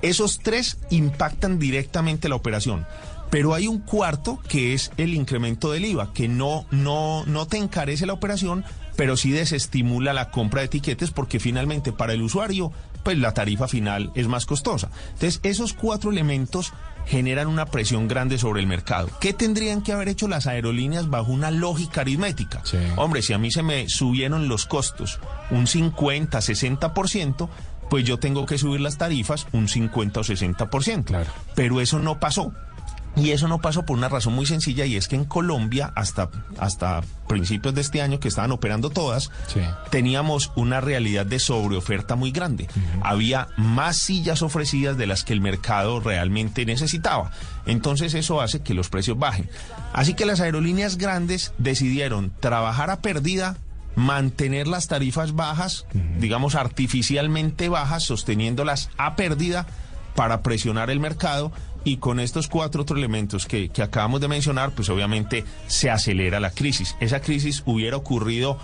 Esos 0.02 0.40
tres 0.40 0.78
impactan 0.90 1.60
directamente 1.60 2.30
la 2.30 2.36
operación. 2.36 2.86
Pero 3.30 3.54
hay 3.54 3.68
un 3.68 3.80
cuarto 3.80 4.40
que 4.48 4.74
es 4.74 4.92
el 4.98 5.14
incremento 5.14 5.72
del 5.72 5.86
IVA, 5.86 6.14
que 6.14 6.28
no, 6.28 6.66
no, 6.72 7.24
no 7.26 7.46
te 7.46 7.58
encarece 7.58 8.08
la 8.08 8.14
operación, 8.14 8.66
pero 9.00 9.16
sí 9.16 9.32
desestimula 9.32 10.12
la 10.12 10.30
compra 10.30 10.60
de 10.60 10.66
etiquetes 10.66 11.12
porque 11.12 11.40
finalmente 11.40 11.94
para 11.94 12.12
el 12.12 12.22
usuario, 12.22 12.74
pues 13.02 13.18
la 13.18 13.34
tarifa 13.34 13.70
final 13.70 14.12
es 14.14 14.28
más 14.28 14.46
costosa. 14.46 14.92
Entonces, 15.14 15.40
esos 15.44 15.72
cuatro 15.72 16.12
elementos 16.12 16.74
generan 17.06 17.48
una 17.48 17.66
presión 17.66 18.10
grande 18.10 18.38
sobre 18.38 18.60
el 18.60 18.68
mercado. 18.68 19.10
¿Qué 19.22 19.32
tendrían 19.32 19.84
que 19.84 19.94
haber 19.94 20.10
hecho 20.10 20.28
las 20.28 20.48
aerolíneas 20.48 21.10
bajo 21.10 21.32
una 21.32 21.50
lógica 21.50 22.02
aritmética? 22.02 22.62
Hombre, 22.98 23.22
si 23.22 23.32
a 23.32 23.38
mí 23.38 23.52
se 23.52 23.64
me 23.64 23.88
subieron 23.88 24.50
los 24.50 24.66
costos 24.66 25.22
un 25.50 25.66
50, 25.66 26.38
60%, 26.38 27.50
pues 27.90 28.04
yo 28.04 28.20
tengo 28.20 28.46
que 28.46 28.58
subir 28.58 28.82
las 28.82 28.98
tarifas 28.98 29.48
un 29.54 29.70
50 29.70 30.20
o 30.20 30.24
60%. 30.24 31.06
Claro. 31.06 31.32
Pero 31.56 31.80
eso 31.80 32.00
no 32.00 32.20
pasó. 32.20 32.52
Y 33.22 33.32
eso 33.32 33.48
no 33.48 33.60
pasó 33.60 33.86
por 33.86 33.98
una 33.98 34.10
razón 34.10 34.34
muy 34.34 34.46
sencilla 34.46 34.86
y 34.86 34.96
es 34.96 35.08
que 35.08 35.16
en 35.16 35.26
Colombia 35.26 35.92
hasta, 35.96 36.30
hasta 36.58 37.02
principios 37.28 37.76
de 37.76 37.82
este 37.82 38.02
año 38.02 38.20
que 38.20 38.28
estaban 38.28 38.52
operando 38.52 38.90
todas, 38.90 39.32
teníamos 39.90 40.52
una 40.56 40.82
realidad 40.82 41.26
de 41.26 41.40
sobreoferta 41.40 42.16
muy 42.16 42.32
grande. 42.32 42.68
Había 43.02 43.50
más 43.58 43.98
sillas 43.98 44.42
ofrecidas 44.42 44.98
de 44.98 45.08
las 45.08 45.24
que 45.24 45.34
el 45.34 45.42
mercado 45.42 46.00
realmente 46.00 46.66
necesitaba. 46.66 47.32
Entonces 47.66 48.14
eso 48.14 48.42
hace 48.42 48.62
que 48.62 48.74
los 48.74 48.90
precios 48.90 49.18
bajen. 49.18 49.50
Así 49.94 50.14
que 50.14 50.26
las 50.26 50.40
aerolíneas 50.40 50.98
grandes 50.98 51.54
decidieron 51.58 52.32
trabajar 52.40 52.90
a 52.90 53.02
pérdida 53.02 53.58
mantener 53.96 54.68
las 54.68 54.88
tarifas 54.88 55.34
bajas, 55.34 55.86
digamos 56.20 56.56
artificialmente 56.56 57.70
bajas, 57.70 58.04
sosteniéndolas 58.04 58.90
a 58.98 59.16
pérdida 59.16 59.68
para 60.16 60.42
presionar 60.42 60.90
el 60.90 61.00
mercado 61.00 61.52
y 61.84 61.98
con 61.98 62.20
estos 62.20 62.48
cuatro 62.48 62.82
otros 62.84 62.98
elementos 62.98 63.46
que, 63.46 63.72
acabamos 63.82 64.22
de 64.22 64.28
mencionar, 64.28 64.72
pues 64.72 64.90
obviamente 64.90 65.46
se 65.68 65.90
acelera 65.90 66.40
la 66.40 66.52
crisis. 66.52 66.96
Esa 67.00 67.22
crisis 67.22 67.64
hubiera 67.66 67.98
ocurrido 67.98 68.58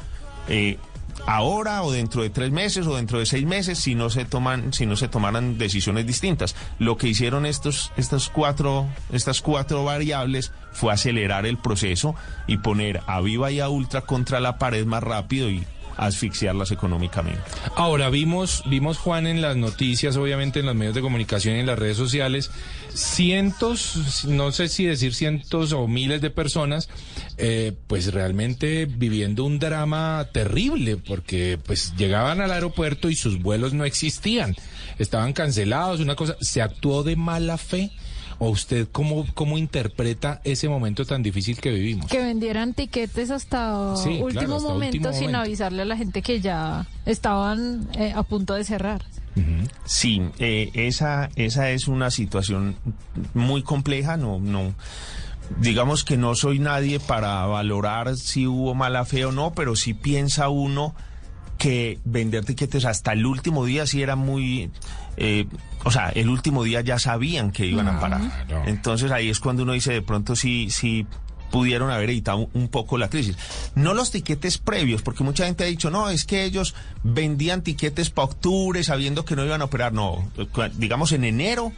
eh, 0.48 0.78
ahora 1.26 1.84
o 1.84 1.92
dentro 1.92 2.22
de 2.22 2.30
tres 2.30 2.52
meses 2.52 2.86
o 2.88 2.96
dentro 2.96 3.20
de 3.20 3.26
seis 3.26 3.46
meses 3.46 3.80
si 3.80 3.96
no 3.96 4.10
se 4.10 4.26
toman 4.26 4.74
si 4.74 4.86
no 4.86 4.96
se 4.96 5.08
tomaran 5.08 5.58
decisiones 5.58 6.06
distintas 6.06 6.56
lo 6.78 6.98
que 6.98 7.08
hicieron 7.08 7.46
estos 7.46 7.92
estas 7.96 8.30
cuatro 8.30 8.86
estas 9.12 9.42
cuatro 9.42 9.84
variables 9.84 10.52
fue 10.74 10.94
acelerar 10.94 11.46
el 11.46 11.58
proceso 11.58 12.16
y 12.48 12.58
poner 12.58 13.02
a 13.08 13.22
viva 13.22 13.50
y 13.50 13.60
a 13.60 13.70
ultra 13.70 14.02
contra 14.02 14.40
la 14.40 14.58
pared 14.58 14.86
más 14.86 15.04
rápido 15.04 15.50
y 15.50 15.66
asfixiarlas 15.98 16.72
económicamente. 16.72 17.42
Ahora 17.76 18.10
vimos, 18.10 18.64
vimos 18.68 18.98
Juan 18.98 19.28
en 19.28 19.42
las 19.42 19.56
noticias, 19.56 20.18
obviamente 20.18 20.60
en 20.60 20.66
los 20.66 20.76
medios 20.76 20.96
de 20.96 21.02
comunicación 21.02 21.56
y 21.56 21.60
en 21.60 21.66
las 21.66 21.80
redes 21.80 21.98
sociales, 21.98 22.52
cientos, 22.94 24.26
no 24.26 24.52
sé 24.52 24.68
si 24.68 24.86
decir 24.86 25.14
cientos 25.14 25.74
o 25.74 25.88
miles 25.88 26.22
de 26.22 26.30
personas, 26.30 26.90
eh, 27.38 27.74
pues 27.88 28.14
realmente 28.14 28.86
viviendo 28.86 29.44
un 29.44 29.60
drama 29.60 30.30
terrible, 30.32 30.98
porque 30.98 31.60
pues 31.66 31.94
llegaban 31.98 32.42
al 32.42 32.52
aeropuerto 32.52 33.10
y 33.10 33.16
sus 33.16 33.42
vuelos 33.42 33.74
no 33.74 33.86
existían, 33.86 34.56
estaban 34.98 35.34
cancelados, 35.34 36.00
una 36.00 36.16
cosa, 36.16 36.38
se 36.42 36.62
actuó 36.62 37.04
de 37.04 37.16
mala 37.16 37.58
fe. 37.58 37.92
¿O 38.38 38.50
usted 38.50 38.88
cómo, 38.92 39.26
cómo 39.34 39.58
interpreta 39.58 40.42
ese 40.44 40.68
momento 40.68 41.06
tan 41.06 41.24
difícil 41.24 41.60
que 41.60 41.72
vivimos? 41.72 42.08
Que 42.08 42.20
vendieran 42.20 42.74
tiquetes 42.74 43.32
hasta, 43.32 43.94
último, 44.20 44.60
momento 44.60 45.14
sin 45.14 45.36
avisarle 45.36 45.84
a 45.84 45.86
la 45.86 45.96
gente 45.96 46.22
que 46.22 46.42
ya 46.42 46.86
estaban 47.06 47.88
eh, 47.98 48.12
a 48.14 48.24
punto 48.24 48.54
de 48.54 48.64
cerrar. 48.64 49.04
Sí, 49.86 50.22
eh, 50.40 50.72
esa, 50.74 51.30
esa 51.36 51.70
es 51.72 51.88
una 51.88 52.10
situación 52.10 52.76
muy 53.34 53.64
compleja, 53.64 54.18
no, 54.18 54.40
no. 54.40 54.74
Digamos 55.60 56.04
que 56.04 56.18
no 56.18 56.36
soy 56.36 56.60
nadie 56.60 57.00
para 57.00 57.46
valorar 57.46 58.18
si 58.18 58.48
hubo 58.48 58.74
mala 58.74 59.06
fe 59.06 59.26
o 59.26 59.32
no, 59.32 59.54
pero 59.54 59.76
sí 59.76 59.94
piensa 59.94 60.50
uno 60.50 60.96
que 61.58 62.00
vender 62.04 62.46
tiquetes 62.46 62.86
hasta 62.86 63.14
el 63.14 63.26
último 63.26 63.66
día 63.66 63.86
sí 63.86 64.02
era 64.02 64.16
muy... 64.16 64.72
Eh, 65.18 65.48
o 65.86 65.92
sea, 65.92 66.10
el 66.10 66.30
último 66.30 66.64
día 66.64 66.82
ya 66.82 66.98
sabían 66.98 67.52
que 67.52 67.66
iban 67.66 67.88
a 67.88 68.00
parar. 68.00 68.22
Entonces 68.66 69.12
ahí 69.12 69.30
es 69.30 69.40
cuando 69.40 69.64
uno 69.64 69.74
dice 69.74 69.94
de 69.94 70.02
pronto 70.02 70.36
sí, 70.36 70.68
sí 70.72 71.06
pudieron 71.52 71.92
haber 71.92 72.10
evitado 72.10 72.50
un 72.54 72.68
poco 72.70 72.98
la 72.98 73.10
crisis. 73.10 73.38
No 73.76 73.94
los 73.94 74.10
tiquetes 74.12 74.58
previos, 74.58 75.04
porque 75.04 75.24
mucha 75.24 75.46
gente 75.46 75.64
ha 75.64 75.68
dicho, 75.68 75.92
no, 75.92 76.10
es 76.10 76.26
que 76.26 76.44
ellos 76.44 76.74
vendían 77.04 77.62
tiquetes 77.62 78.10
para 78.10 78.26
octubre 78.26 78.84
sabiendo 78.84 79.26
que 79.26 79.36
no 79.36 79.46
iban 79.46 79.62
a 79.62 79.66
operar. 79.66 79.94
No, 79.94 80.28
digamos 80.74 81.12
en 81.12 81.24
enero 81.24 81.72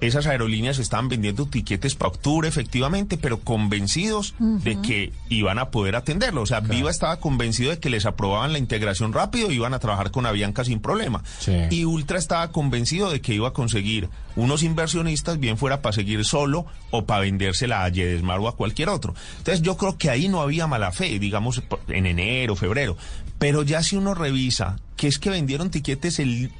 esas 0.00 0.26
aerolíneas 0.26 0.78
estaban 0.78 1.08
vendiendo 1.08 1.46
tiquetes 1.46 1.94
para 1.94 2.10
octubre, 2.10 2.48
efectivamente, 2.48 3.16
pero 3.16 3.40
convencidos 3.40 4.34
de 4.38 4.80
que 4.80 5.12
iban 5.28 5.58
a 5.58 5.70
poder 5.70 5.96
atenderlo. 5.96 6.42
O 6.42 6.46
sea, 6.46 6.60
Viva 6.60 6.90
estaba 6.90 7.18
convencido 7.18 7.70
de 7.70 7.78
que 7.78 7.90
les 7.90 8.06
aprobaban 8.06 8.52
la 8.52 8.58
integración 8.58 9.12
rápido 9.12 9.50
y 9.50 9.56
iban 9.56 9.74
a 9.74 9.78
trabajar 9.78 10.10
con 10.10 10.26
Avianca 10.26 10.64
sin 10.64 10.80
problema. 10.80 11.22
Y 11.70 11.84
Ultra 11.84 12.18
estaba 12.18 12.50
convencido 12.52 13.10
de 13.10 13.20
que 13.20 13.34
iba 13.34 13.48
a 13.48 13.52
conseguir 13.52 14.08
unos 14.36 14.62
inversionistas, 14.62 15.40
bien 15.40 15.58
fuera 15.58 15.82
para 15.82 15.92
seguir 15.92 16.24
solo 16.24 16.66
o 16.90 17.04
para 17.04 17.22
vendérsela 17.22 17.84
a 17.84 17.88
Yedesmar 17.88 18.38
o 18.38 18.48
a 18.48 18.56
cualquier 18.56 18.88
otro. 18.88 19.14
Entonces, 19.38 19.62
yo 19.62 19.76
creo 19.76 19.98
que 19.98 20.10
ahí 20.10 20.28
no 20.28 20.40
había 20.40 20.66
mala 20.66 20.92
fe, 20.92 21.18
digamos, 21.18 21.62
en 21.88 22.06
enero, 22.06 22.54
febrero. 22.54 22.96
Pero 23.38 23.62
ya 23.62 23.82
si 23.82 23.96
uno 23.96 24.14
revisa 24.14 24.76
que 24.96 25.06
es 25.06 25.18
que 25.18 25.30
vendieron 25.30 25.70
tiquetes 25.70 26.18
el 26.18 26.50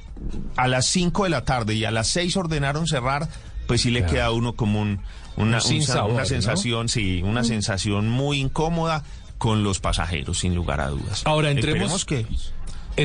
a 0.55 0.67
las 0.67 0.85
5 0.87 1.23
de 1.25 1.29
la 1.29 1.45
tarde 1.45 1.75
y 1.75 1.85
a 1.85 1.91
las 1.91 2.07
6 2.09 2.35
ordenaron 2.37 2.87
cerrar, 2.87 3.29
pues 3.67 3.81
sí 3.81 3.91
le 3.91 4.05
queda 4.05 4.25
a 4.25 4.31
uno 4.31 4.53
como 4.53 4.81
un, 4.81 4.99
una, 5.37 5.59
una 6.05 6.25
sensación, 6.25 6.89
sí, 6.89 7.21
una 7.23 7.41
mm. 7.41 7.45
sensación 7.45 8.09
muy 8.09 8.39
incómoda 8.39 9.03
con 9.37 9.63
los 9.63 9.79
pasajeros, 9.79 10.39
sin 10.39 10.55
lugar 10.55 10.81
a 10.81 10.89
dudas. 10.89 11.21
Ahora 11.25 11.51
entremos 11.51 12.05
que 12.05 12.25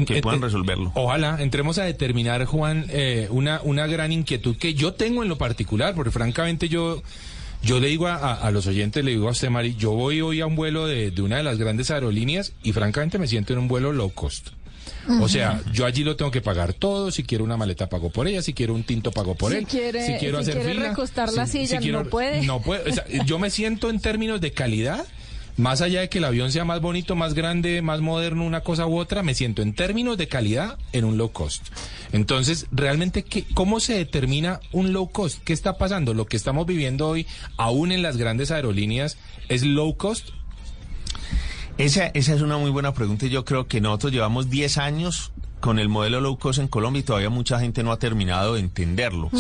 que 0.05 0.21
puedan 0.21 0.43
resolverlo. 0.43 0.91
Ojalá 0.95 1.37
entremos 1.41 1.79
a 1.79 1.85
determinar, 1.85 2.45
Juan, 2.47 2.87
eh, 2.89 3.29
una, 3.31 3.61
una 3.63 3.87
gran 3.87 4.11
inquietud 4.11 4.57
que 4.57 4.75
yo 4.75 4.95
tengo 4.95 5.23
en 5.23 5.29
lo 5.29 5.39
particular, 5.39 5.95
porque 5.95 6.11
francamente 6.11 6.69
yo, 6.69 7.03
yo 7.63 7.79
le 7.79 7.89
digo 7.89 8.09
a, 8.09 8.51
los 8.51 8.67
oyentes, 8.67 9.05
le 9.05 9.13
digo 9.13 9.29
a 9.29 9.31
usted, 9.31 9.51
Mari, 9.51 9.77
yo 9.77 9.93
voy 9.93 10.21
hoy 10.21 10.41
a 10.41 10.47
un 10.47 10.57
vuelo 10.57 10.87
de, 10.87 11.13
de, 11.13 11.23
una 11.23 11.37
de 11.37 11.45
las 11.45 11.59
grandes 11.59 11.91
aerolíneas 11.93 12.53
y 12.65 12.73
francamente 12.73 13.19
me 13.19 13.29
siento 13.29 13.53
en 13.53 13.61
un 13.61 13.69
vuelo 13.69 13.93
low 13.93 14.11
cost. 14.11 14.49
O 15.21 15.29
sea, 15.29 15.61
yo 15.73 15.87
allí 15.87 16.05
lo 16.05 16.17
tengo 16.17 16.31
que 16.31 16.41
pagar 16.41 16.73
todo. 16.73 17.11
Si 17.11 17.23
quiero 17.23 17.45
una 17.45 17.57
maleta, 17.57 17.89
pago 17.89 18.11
por 18.11 18.27
ella. 18.27 18.43
Si 18.43 18.55
quiero 18.55 18.75
un 18.75 18.85
tinto, 18.85 19.11
pago 19.13 19.35
por 19.35 19.53
él. 19.53 19.67
Quiere, 19.67 20.07
si 20.07 20.15
quiero 20.15 20.39
hacer 20.39 20.61
quiere 20.61 20.89
recostar 20.89 21.33
la 21.33 21.47
silla, 21.47 21.81
no 21.81 22.05
puede. 22.05 22.43
No 22.43 22.61
puede. 22.61 22.93
yo 23.27 23.39
me 23.39 23.51
siento 23.51 23.91
en 23.91 24.01
términos 24.01 24.41
de 24.41 24.53
calidad. 24.53 25.05
Más 25.57 25.83
allá 25.83 26.01
de 26.01 26.09
que 26.09 26.19
el 26.19 26.25
avión 26.25 26.51
sea 26.51 26.65
más 26.65 26.81
bonito, 26.81 27.15
más 27.15 27.35
grande, 27.35 27.81
más 27.81 28.01
moderno, 28.01 28.45
una 28.45 28.63
cosa 28.63 28.89
u 28.89 28.99
otra, 28.99 29.23
me 29.23 29.35
siento 29.35 29.63
en 29.63 29.73
términos 29.73 30.19
de 30.19 30.27
calidad 30.27 30.79
en 30.93 31.05
un 31.05 31.17
low 31.17 31.31
cost. 31.31 31.69
Entonces, 32.11 32.67
realmente, 32.73 33.23
¿qué, 33.23 33.45
¿cómo 33.55 33.79
se 33.79 33.95
determina 33.95 34.59
un 34.73 34.93
low 34.93 35.11
cost? 35.11 35.45
¿Qué 35.45 35.53
está 35.53 35.79
pasando? 35.79 36.13
Lo 36.13 36.27
que 36.27 36.37
estamos 36.37 36.67
viviendo 36.67 37.09
hoy, 37.09 37.29
aún 37.57 37.93
en 37.93 38.03
las 38.03 38.17
grandes 38.17 38.51
aerolíneas, 38.51 39.17
¿es 39.49 39.63
low 39.63 39.97
cost 39.97 40.31
esa, 41.79 42.07
esa 42.07 42.35
es 42.35 42.43
una 42.43 42.59
muy 42.59 42.71
buena 42.71 42.95
pregunta 42.95 43.27
y 43.27 43.31
yo 43.31 43.45
creo 43.45 43.67
que 43.67 43.81
nosotros 43.81 44.13
llevamos 44.13 44.51
10 44.51 44.79
años 44.79 45.33
con 45.61 45.79
el 45.79 45.89
modelo 45.89 46.21
low 46.21 46.39
cost 46.39 46.59
en 46.59 46.69
Colombia 46.69 47.01
y 47.01 47.05
todavía 47.05 47.31
mucha 47.31 47.59
gente 47.59 47.83
no 47.83 47.91
ha 47.91 47.99
terminado 47.99 48.55
de 48.55 48.61
entenderlo. 48.61 49.31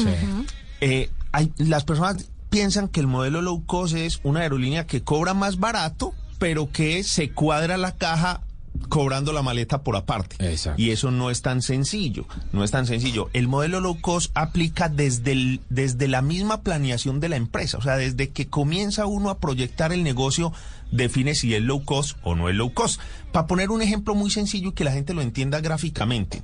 Eh, 0.81 1.11
hay, 1.33 1.53
las 1.59 1.85
personas 1.85 2.31
piensan 2.50 2.88
que 2.88 3.00
el 3.00 3.07
modelo 3.07 3.43
low 3.43 3.64
cost 3.67 3.95
es 3.95 4.21
una 4.23 4.41
aerolínea 4.41 4.87
que 4.87 5.03
cobra 5.03 5.35
más 5.35 5.59
barato, 5.59 6.14
pero 6.38 6.71
que 6.73 7.05
se 7.05 7.31
cuadra 7.31 7.76
la 7.76 7.97
caja 7.97 8.41
cobrando 8.88 9.33
la 9.33 9.43
maleta 9.43 9.83
por 9.83 9.97
aparte. 9.97 10.37
Y 10.76 10.91
eso 10.91 11.11
no 11.11 11.31
es 11.31 11.43
tan 11.43 11.62
sencillo, 11.62 12.26
no 12.53 12.64
es 12.64 12.71
tan 12.71 12.87
sencillo. 12.87 13.31
El 13.33 13.49
modelo 13.49 13.81
low 13.81 14.00
cost 14.00 14.31
aplica 14.35 14.88
desde, 14.88 15.33
el, 15.33 15.61
desde 15.69 16.09
la 16.09 16.23
misma 16.23 16.62
planeación 16.62 17.21
de 17.21 17.29
la 17.29 17.37
empresa, 17.37 17.79
o 17.79 17.83
sea, 17.83 17.97
desde 17.97 18.31
que 18.31 18.47
comienza 18.47 19.07
uno 19.07 19.31
a 19.31 19.38
proyectar 19.38 19.93
el 19.93 20.03
negocio, 20.03 20.53
define 20.91 21.35
si 21.35 21.55
es 21.55 21.62
low 21.62 21.85
cost 21.85 22.17
o 22.23 22.35
no 22.35 22.49
es 22.49 22.55
low 22.55 22.73
cost. 22.73 23.00
Para 23.33 23.47
poner 23.47 23.71
un 23.71 23.83
ejemplo 23.83 24.14
muy 24.14 24.31
sencillo 24.31 24.71
y 24.71 24.73
que 24.73 24.85
la 24.85 24.93
gente 24.93 25.14
lo 25.14 25.23
entienda 25.23 25.61
gráficamente, 25.61 26.43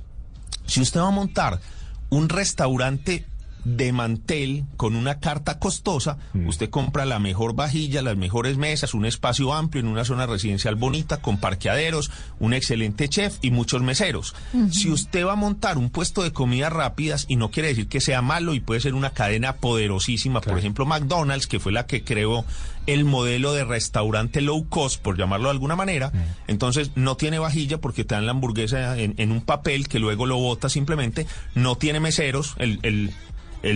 si 0.65 0.81
usted 0.81 0.99
va 0.99 1.07
a 1.07 1.11
montar 1.11 1.59
un 2.09 2.29
restaurante 2.29 3.25
de 3.63 3.91
mantel 3.93 4.65
con 4.77 4.95
una 4.95 5.19
carta 5.19 5.59
costosa, 5.59 6.17
mm. 6.33 6.47
usted 6.47 6.69
compra 6.69 7.05
la 7.05 7.19
mejor 7.19 7.55
vajilla, 7.55 8.01
las 8.01 8.17
mejores 8.17 8.57
mesas, 8.57 8.93
un 8.93 9.05
espacio 9.05 9.53
amplio 9.53 9.81
en 9.81 9.87
una 9.87 10.05
zona 10.05 10.25
residencial 10.25 10.75
bonita 10.75 11.21
con 11.21 11.39
parqueaderos, 11.39 12.11
un 12.39 12.53
excelente 12.53 13.07
chef 13.09 13.37
y 13.41 13.51
muchos 13.51 13.81
meseros. 13.81 14.35
Si 14.71 14.89
usted 14.89 15.25
va 15.25 15.33
a 15.33 15.37
montar 15.37 15.77
un 15.77 15.89
puesto 15.89 16.23
de 16.23 16.31
comidas 16.31 16.73
rápidas 16.73 17.25
y 17.27 17.35
no 17.35 17.51
quiere 17.51 17.69
decir 17.69 17.87
que 17.87 18.01
sea 18.01 18.21
malo 18.21 18.53
y 18.53 18.59
puede 18.59 18.81
ser 18.81 18.93
una 18.93 19.11
cadena 19.11 19.55
poderosísima, 19.55 20.41
por 20.41 20.57
ejemplo 20.57 20.85
McDonald's, 20.85 21.47
que 21.47 21.59
fue 21.59 21.71
la 21.71 21.85
que 21.85 22.03
creó 22.03 22.45
el 22.87 23.05
modelo 23.05 23.53
de 23.53 23.63
restaurante 23.63 24.41
low 24.41 24.67
cost, 24.67 25.01
por 25.01 25.17
llamarlo 25.17 25.45
de 25.45 25.51
alguna 25.51 25.75
manera, 25.75 26.09
mm. 26.09 26.49
entonces 26.51 26.91
no 26.95 27.15
tiene 27.15 27.39
vajilla 27.39 27.79
porque 27.79 28.03
te 28.03 28.15
dan 28.15 28.25
la 28.25 28.31
hamburguesa 28.31 28.97
en, 28.97 29.31
un 29.31 29.41
papel 29.41 29.87
que 29.87 29.99
luego 29.99 30.25
lo 30.25 30.37
bota 30.37 30.67
simplemente, 30.67 31.27
no 31.55 31.75
tiene 31.75 31.99
meseros, 31.99 32.55
el 32.57 32.79
el 32.83 33.11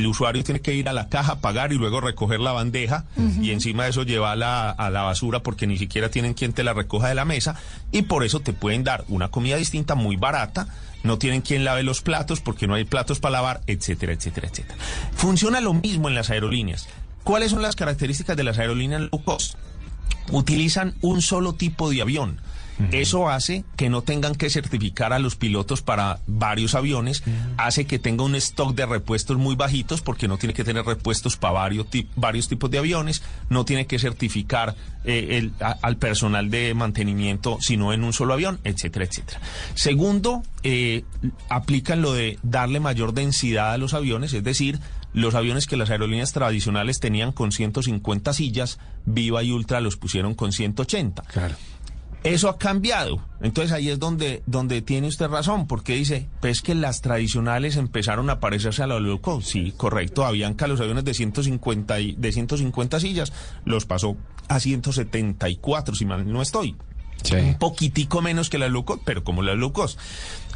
usuario 0.05 0.43
tiene 0.43 0.61
que 0.61 0.73
ir 0.73 0.89
a 0.89 0.93
la 0.93 1.09
caja, 1.09 1.39
pagar 1.41 1.71
y 1.71 1.77
luego 1.77 2.01
recoger 2.01 2.39
la 2.39 2.51
bandeja 2.51 3.05
y 3.41 3.51
encima 3.51 3.83
de 3.83 3.91
eso 3.91 4.03
llevarla 4.03 4.71
a, 4.71 4.89
la 4.89 5.03
basura 5.03 5.41
porque 5.41 5.67
ni 5.67 5.77
siquiera 5.77 6.09
tienen 6.09 6.33
quien 6.33 6.53
te 6.53 6.63
la 6.63 6.73
recoja 6.73 7.07
de 7.07 7.15
la 7.15 7.25
mesa 7.25 7.55
y 7.91 8.03
por 8.03 8.23
eso 8.23 8.39
te 8.39 8.53
pueden 8.53 8.83
dar 8.83 9.05
una 9.07 9.29
comida 9.29 9.57
distinta 9.57 9.95
muy 9.95 10.15
barata, 10.15 10.67
no 11.03 11.17
tienen 11.17 11.41
quien 11.41 11.63
lave 11.63 11.83
los 11.83 12.01
platos 12.01 12.41
porque 12.41 12.67
no 12.67 12.73
hay 12.73 12.85
platos 12.85 13.19
para 13.19 13.33
lavar, 13.33 13.61
etcétera, 13.67 14.13
etcétera, 14.13 14.47
etcétera. 14.47 14.77
Funciona 15.15 15.61
lo 15.61 15.73
mismo 15.73 16.09
en 16.09 16.15
las 16.15 16.31
aerolíneas. 16.31 16.87
¿Cuáles 17.23 17.51
son 17.51 17.61
las 17.61 17.75
características 17.75 18.37
de 18.37 18.43
las 18.43 18.57
aerolíneas 18.57 19.01
low 19.01 19.23
cost? 19.23 19.55
Utilizan 20.31 20.95
un 21.01 21.21
solo 21.21 21.53
tipo 21.53 21.89
de 21.89 22.01
avión 22.01 22.39
eso 22.91 23.29
hace 23.29 23.63
que 23.75 23.89
no 23.89 24.01
tengan 24.01 24.35
que 24.35 24.49
certificar 24.49 25.13
a 25.13 25.19
los 25.19 25.35
pilotos 25.35 25.81
para 25.81 26.19
varios 26.27 26.75
aviones, 26.75 27.23
hace 27.57 27.85
que 27.85 27.99
tenga 27.99 28.23
un 28.23 28.35
stock 28.35 28.75
de 28.75 28.85
repuestos 28.85 29.37
muy 29.37 29.55
bajitos 29.55 30.01
porque 30.01 30.27
no 30.27 30.37
tiene 30.37 30.53
que 30.53 30.63
tener 30.63 30.85
repuestos 30.85 31.37
para 31.37 31.53
varios, 31.53 31.87
varios 32.15 32.47
tipos 32.47 32.69
de 32.71 32.79
aviones, 32.79 33.23
no 33.49 33.65
tiene 33.65 33.87
que 33.87 33.99
certificar 33.99 34.75
eh, 35.03 35.51
al 35.81 35.97
personal 35.97 36.49
de 36.49 36.73
mantenimiento 36.73 37.57
sino 37.59 37.93
en 37.93 38.03
un 38.03 38.13
solo 38.13 38.33
avión, 38.33 38.59
etcétera, 38.63 39.05
etcétera. 39.05 39.39
Segundo, 39.73 40.43
eh, 40.63 41.03
aplican 41.49 42.01
lo 42.01 42.13
de 42.13 42.39
darle 42.43 42.79
mayor 42.79 43.13
densidad 43.13 43.73
a 43.73 43.77
los 43.77 43.93
aviones, 43.93 44.33
es 44.33 44.43
decir, 44.43 44.79
los 45.13 45.33
aviones 45.33 45.65
que 45.65 45.77
las 45.77 45.89
aerolíneas 45.89 46.33
tradicionales 46.33 46.99
tenían 46.99 47.31
con 47.31 47.51
150 47.51 48.33
sillas, 48.33 48.79
Viva 49.05 49.43
y 49.43 49.51
Ultra 49.51 49.79
los 49.79 49.95
pusieron 49.95 50.35
con 50.35 50.51
180. 50.51 51.23
Claro. 51.23 51.55
Eso 52.25 52.49
ha 52.49 52.57
cambiado. 52.57 53.23
Entonces 53.39 53.71
ahí 53.71 53.89
es 53.89 53.99
donde, 53.99 54.41
donde 54.47 54.81
tiene 54.81 55.07
usted 55.07 55.27
razón, 55.27 55.67
porque 55.67 55.93
dice, 55.93 56.27
pues 56.41 56.61
que 56.61 56.73
las 56.73 57.01
tradicionales 57.01 57.75
empezaron 57.77 58.29
a 58.31 58.39
parecerse 58.39 58.81
a 58.81 58.87
los 58.87 59.01
low 59.01 59.41
Sí, 59.41 59.73
correcto. 59.77 60.25
Avianca 60.25 60.67
los 60.67 60.81
aviones 60.81 61.05
de 61.05 61.13
150, 61.13 61.95
de 62.17 62.31
150 62.31 62.99
sillas 62.99 63.31
los 63.63 63.85
pasó 63.85 64.17
a 64.47 64.59
174, 64.59 65.95
si 65.95 66.05
mal 66.05 66.31
no 66.31 66.41
estoy. 66.41 66.75
Un 67.31 67.55
poquitico 67.55 68.21
menos 68.21 68.49
que 68.49 68.57
las 68.57 68.71
low 68.71 68.85
pero 69.05 69.23
como 69.23 69.41
las 69.41 69.55
low 69.55 69.71
cost. 69.71 69.99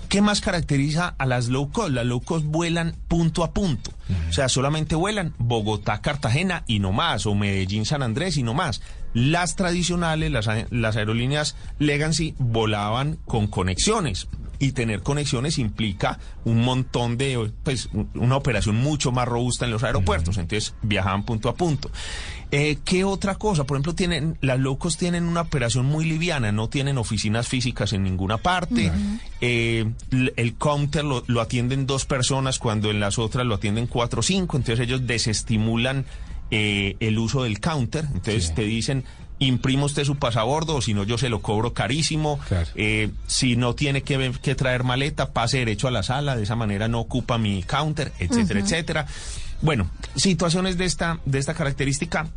¿Qué 0.09 0.21
más 0.23 0.41
caracteriza 0.41 1.13
a 1.19 1.27
las 1.27 1.49
low 1.49 1.71
cost? 1.71 1.91
Las 1.91 2.05
low 2.05 2.21
cost 2.21 2.45
vuelan 2.45 2.95
punto 3.07 3.43
a 3.43 3.53
punto. 3.53 3.91
O 4.27 4.33
sea, 4.33 4.49
solamente 4.49 4.95
vuelan 4.95 5.35
Bogotá, 5.37 6.01
Cartagena 6.01 6.63
y 6.65 6.79
no 6.79 6.91
más, 6.91 7.27
o 7.27 7.35
Medellín, 7.35 7.85
San 7.85 8.01
Andrés 8.01 8.37
y 8.37 8.41
no 8.43 8.55
más. 8.55 8.81
Las 9.13 9.55
tradicionales, 9.55 10.31
las, 10.31 10.47
las 10.71 10.95
aerolíneas 10.95 11.55
Legacy, 11.79 12.35
volaban 12.37 13.17
con 13.25 13.47
conexiones 13.47 14.27
y 14.59 14.73
tener 14.73 15.01
conexiones 15.01 15.57
implica 15.57 16.19
un 16.43 16.61
montón 16.61 17.17
de, 17.17 17.51
pues, 17.63 17.89
una 18.13 18.35
operación 18.35 18.75
mucho 18.75 19.11
más 19.11 19.27
robusta 19.27 19.65
en 19.65 19.71
los 19.71 19.83
aeropuertos. 19.83 20.37
Entonces 20.37 20.75
viajaban 20.81 21.23
punto 21.23 21.47
a 21.47 21.55
punto. 21.55 21.89
Eh, 22.51 22.79
¿Qué 22.83 23.05
otra 23.05 23.35
cosa? 23.35 23.63
Por 23.63 23.77
ejemplo, 23.77 23.95
tienen, 23.95 24.37
las 24.41 24.59
locos 24.59 24.97
tienen 24.97 25.23
una 25.23 25.41
operación 25.41 25.85
muy 25.85 26.03
liviana, 26.03 26.51
no 26.51 26.67
tienen 26.67 26.97
oficinas 26.97 27.47
físicas 27.47 27.93
en 27.93 28.03
ninguna 28.03 28.37
parte. 28.37 28.91
Eh, 29.39 29.89
el 30.35 30.55
counter 30.55 31.05
lo, 31.05 31.23
lo, 31.27 31.39
atienden 31.39 31.85
dos 31.87 32.05
personas 32.05 32.59
cuando 32.59 32.91
en 32.91 32.99
las 32.99 33.17
otras 33.17 33.45
lo 33.45 33.55
atienden 33.55 33.87
cuatro 33.87 34.19
o 34.19 34.23
cinco. 34.23 34.57
Entonces 34.57 34.85
ellos 34.85 35.07
desestimulan 35.07 36.05
eh, 36.51 36.95
el 36.99 37.17
uso 37.17 37.43
del 37.43 37.59
counter. 37.59 38.05
Entonces 38.13 38.53
te 38.53 38.63
dicen, 38.63 39.05
imprima 39.39 39.85
usted 39.85 40.03
su 40.03 40.17
pasabordo 40.17 40.75
o 40.75 40.81
si 40.81 40.93
no 40.93 41.03
yo 41.03 41.17
se 41.17 41.29
lo 41.29 41.41
cobro 41.41 41.73
carísimo. 41.73 42.39
Eh, 42.75 43.09
si 43.27 43.55
no 43.55 43.75
tiene 43.75 44.03
que, 44.03 44.31
que, 44.41 44.55
traer 44.55 44.83
maleta, 44.83 45.31
pase 45.31 45.59
derecho 45.59 45.87
a 45.87 45.91
la 45.91 46.03
sala, 46.03 46.35
de 46.35 46.43
esa 46.43 46.55
manera 46.55 46.87
no 46.87 46.99
ocupa 46.99 47.37
mi 47.37 47.63
counter, 47.63 48.11
etcétera, 48.19 48.59
etcétera. 48.59 49.07
Bueno, 49.61 49.89
situaciones 50.15 50.77
de 50.77 50.85
esta, 50.85 51.19
de 51.25 51.39
esta 51.39 51.53
característica 51.53 52.27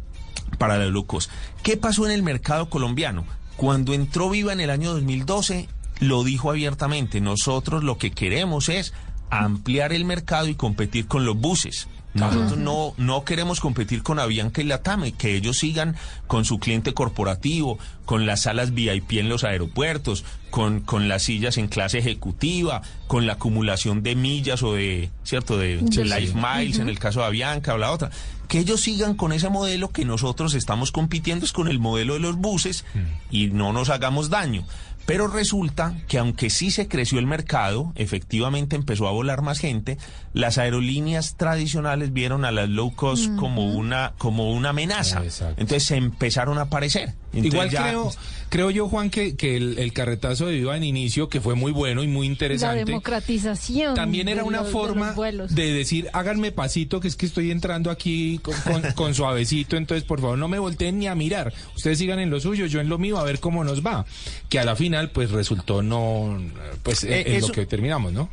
para 0.59 0.78
los 0.78 0.92
lucos. 0.92 1.31
¿Qué 1.62 1.76
pasó 1.76 2.07
en 2.07 2.12
el 2.12 2.23
mercado 2.23 2.69
colombiano? 2.69 3.25
Cuando 3.57 3.95
entró 3.95 4.31
Viva 4.31 4.52
en 4.52 4.61
el 4.61 4.71
año 4.71 4.92
2012, 4.92 5.69
lo 6.00 6.25
dijo 6.25 6.50
abiertamente, 6.50 7.21
nosotros 7.21 7.85
lo 7.85 7.99
que 7.99 8.11
queremos 8.11 8.69
es 8.69 8.92
ampliar 9.31 9.92
el 9.92 10.04
mercado 10.04 10.49
y 10.49 10.54
competir 10.54 11.07
con 11.07 11.25
los 11.25 11.37
buses. 11.37 11.88
Nosotros 12.14 12.59
no, 12.59 12.92
no 12.99 13.25
queremos 13.25 13.61
competir 13.61 14.02
con 14.02 14.19
Avianca 14.19 14.61
y 14.61 14.64
Latame, 14.64 15.12
que 15.12 15.35
ellos 15.35 15.59
sigan 15.59 15.97
con 16.26 16.45
su 16.45 16.59
cliente 16.59 16.92
corporativo, 16.92 17.78
con 18.04 18.26
las 18.26 18.42
salas 18.42 18.75
VIP 18.75 19.12
en 19.12 19.28
los 19.31 19.45
aeropuertos, 19.45 20.25
con, 20.50 20.81
con 20.81 21.09
las 21.09 21.23
sillas 21.23 21.57
en 21.57 21.69
clase 21.69 21.99
ejecutiva, 21.99 22.83
con 23.07 23.27
la 23.27 23.35
acumulación 23.35 24.03
de 24.03 24.14
millas 24.14 24.62
o 24.62 24.75
de, 24.75 25.11
¿cierto?, 25.25 25.57
de, 25.57 25.77
life 25.77 26.35
miles 26.35 26.79
en 26.79 26.88
el 26.88 26.98
caso 26.98 27.20
de 27.20 27.27
Avianca 27.27 27.75
o 27.75 27.79
la 27.79 27.90
otra. 27.90 28.11
Que 28.48 28.59
ellos 28.59 28.83
sigan 28.83 29.14
con 29.14 29.33
ese 29.33 29.48
modelo 29.48 29.88
que 29.88 30.05
nosotros 30.05 30.53
estamos 30.53 30.92
compitiendo 30.92 31.46
es 31.46 31.53
con 31.53 31.68
el 31.68 31.79
modelo 31.79 32.12
de 32.12 32.20
los 32.20 32.37
buses 32.37 32.85
mm. 32.92 33.35
y 33.35 33.46
no 33.46 33.72
nos 33.72 33.88
hagamos 33.88 34.29
daño. 34.29 34.66
Pero 35.07 35.27
resulta 35.27 35.95
que 36.09 36.19
aunque 36.19 36.49
sí 36.51 36.71
se 36.71 36.88
creció 36.88 37.19
el 37.19 37.27
mercado, 37.27 37.93
efectivamente 37.97 38.77
empezó 38.77 39.09
a 39.09 39.12
volar 39.12 39.43
más 39.43 39.59
gente, 39.59 39.99
las 40.33 40.59
aerolíneas 40.59 41.37
tradicionales 41.37 42.12
vieron 42.12 42.45
a 42.45 42.53
las 42.53 42.69
low 42.69 42.95
cost 42.95 43.35
como 43.37 43.73
una 43.73 44.12
como 44.19 44.53
una 44.53 44.71
amenaza. 44.71 45.23
Entonces 45.57 45.85
se 45.85 45.97
empezaron 45.97 46.59
a 46.59 46.62
aparecer. 46.62 47.15
Igual 47.33 47.71
creo, 47.71 48.12
creo 48.49 48.71
yo, 48.71 48.88
Juan, 48.88 49.11
que, 49.11 49.37
que 49.37 49.57
el, 49.57 49.92
carretazo 49.92 50.47
de 50.47 50.55
Viva 50.55 50.77
en 50.77 50.85
inicio, 50.85 51.29
que 51.29 51.40
fue 51.40 51.55
muy 51.55 51.73
bueno 51.73 52.03
y 52.03 52.09
muy 52.09 52.27
interesante. 52.27 52.81
La 52.81 52.85
democratización. 52.85 53.95
También 53.95 54.29
era 54.29 54.45
una 54.45 54.64
forma 54.64 55.14
de, 55.49 55.73
decir, 55.73 56.09
háganme 56.12 56.53
pasito, 56.53 57.01
que 57.01 57.09
es 57.09 57.16
que 57.16 57.27
estoy 57.27 57.51
entrando 57.51 57.90
aquí 57.90 58.40
con, 58.95 59.14
suavecito, 59.14 59.77
entonces 59.77 60.05
por 60.05 60.21
favor 60.21 60.38
no 60.38 60.49
me 60.49 60.59
volteen 60.59 60.99
ni 60.99 61.07
a 61.07 61.14
mirar. 61.14 61.53
Ustedes 61.75 61.99
sigan 61.99 62.18
en 62.18 62.31
lo 62.31 62.40
suyo, 62.40 62.66
yo 62.66 62.81
en 62.81 62.88
lo 62.88 62.99
mío, 62.99 63.18
a 63.18 63.25
ver 63.25 63.40
cómo 63.40 63.64
nos 63.64 63.85
va. 63.85 64.05
Que 64.49 64.59
a 64.59 64.64
la 64.64 64.77
final, 64.77 65.11
pues 65.11 65.31
resultó 65.31 65.83
no, 65.83 66.38
pues 66.83 67.05
eh, 67.05 67.38
lo 67.40 67.49
que 67.49 67.66
terminamos, 67.66 68.12
¿no? 68.12 68.29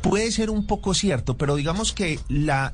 Puede 0.00 0.32
ser 0.32 0.48
un 0.48 0.66
poco 0.66 0.94
cierto, 0.94 1.36
pero 1.36 1.56
digamos 1.56 1.92
que 1.92 2.18
la 2.28 2.72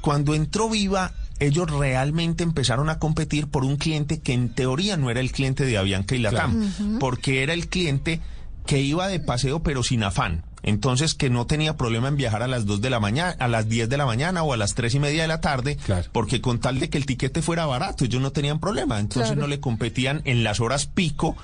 cuando 0.00 0.34
entró 0.34 0.70
Viva 0.70 1.12
ellos 1.38 1.70
realmente 1.70 2.44
empezaron 2.44 2.88
a 2.88 2.98
competir 2.98 3.48
por 3.48 3.64
un 3.64 3.76
cliente 3.76 4.20
que 4.20 4.32
en 4.32 4.54
teoría 4.54 4.96
no 4.96 5.10
era 5.10 5.20
el 5.20 5.32
cliente 5.32 5.64
de 5.64 5.78
Avianca 5.78 6.14
y 6.14 6.18
Latam, 6.18 6.98
porque 6.98 7.42
era 7.42 7.52
el 7.52 7.68
cliente 7.68 8.20
que 8.66 8.80
iba 8.80 9.08
de 9.08 9.20
paseo 9.20 9.62
pero 9.62 9.82
sin 9.82 10.04
afán. 10.04 10.44
Entonces, 10.62 11.14
que 11.14 11.30
no 11.30 11.46
tenía 11.46 11.76
problema 11.76 12.08
en 12.08 12.16
viajar 12.16 12.42
a 12.42 12.46
las 12.46 12.66
2 12.66 12.80
de 12.80 12.90
la 12.90 13.00
mañana, 13.00 13.36
a 13.38 13.48
las 13.48 13.68
10 13.68 13.88
de 13.88 13.96
la 13.96 14.06
mañana 14.06 14.42
o 14.42 14.52
a 14.52 14.56
las 14.56 14.74
tres 14.74 14.94
y 14.94 15.00
media 15.00 15.22
de 15.22 15.28
la 15.28 15.40
tarde, 15.40 15.76
porque 16.12 16.40
con 16.40 16.60
tal 16.60 16.78
de 16.78 16.88
que 16.88 16.98
el 16.98 17.06
tiquete 17.06 17.42
fuera 17.42 17.66
barato, 17.66 18.04
ellos 18.04 18.22
no 18.22 18.32
tenían 18.32 18.60
problema. 18.60 19.00
Entonces 19.00 19.36
no 19.36 19.46
le 19.46 19.60
competían 19.60 20.22
en 20.24 20.44
las 20.44 20.60
horas 20.60 20.86
pico 20.86 21.36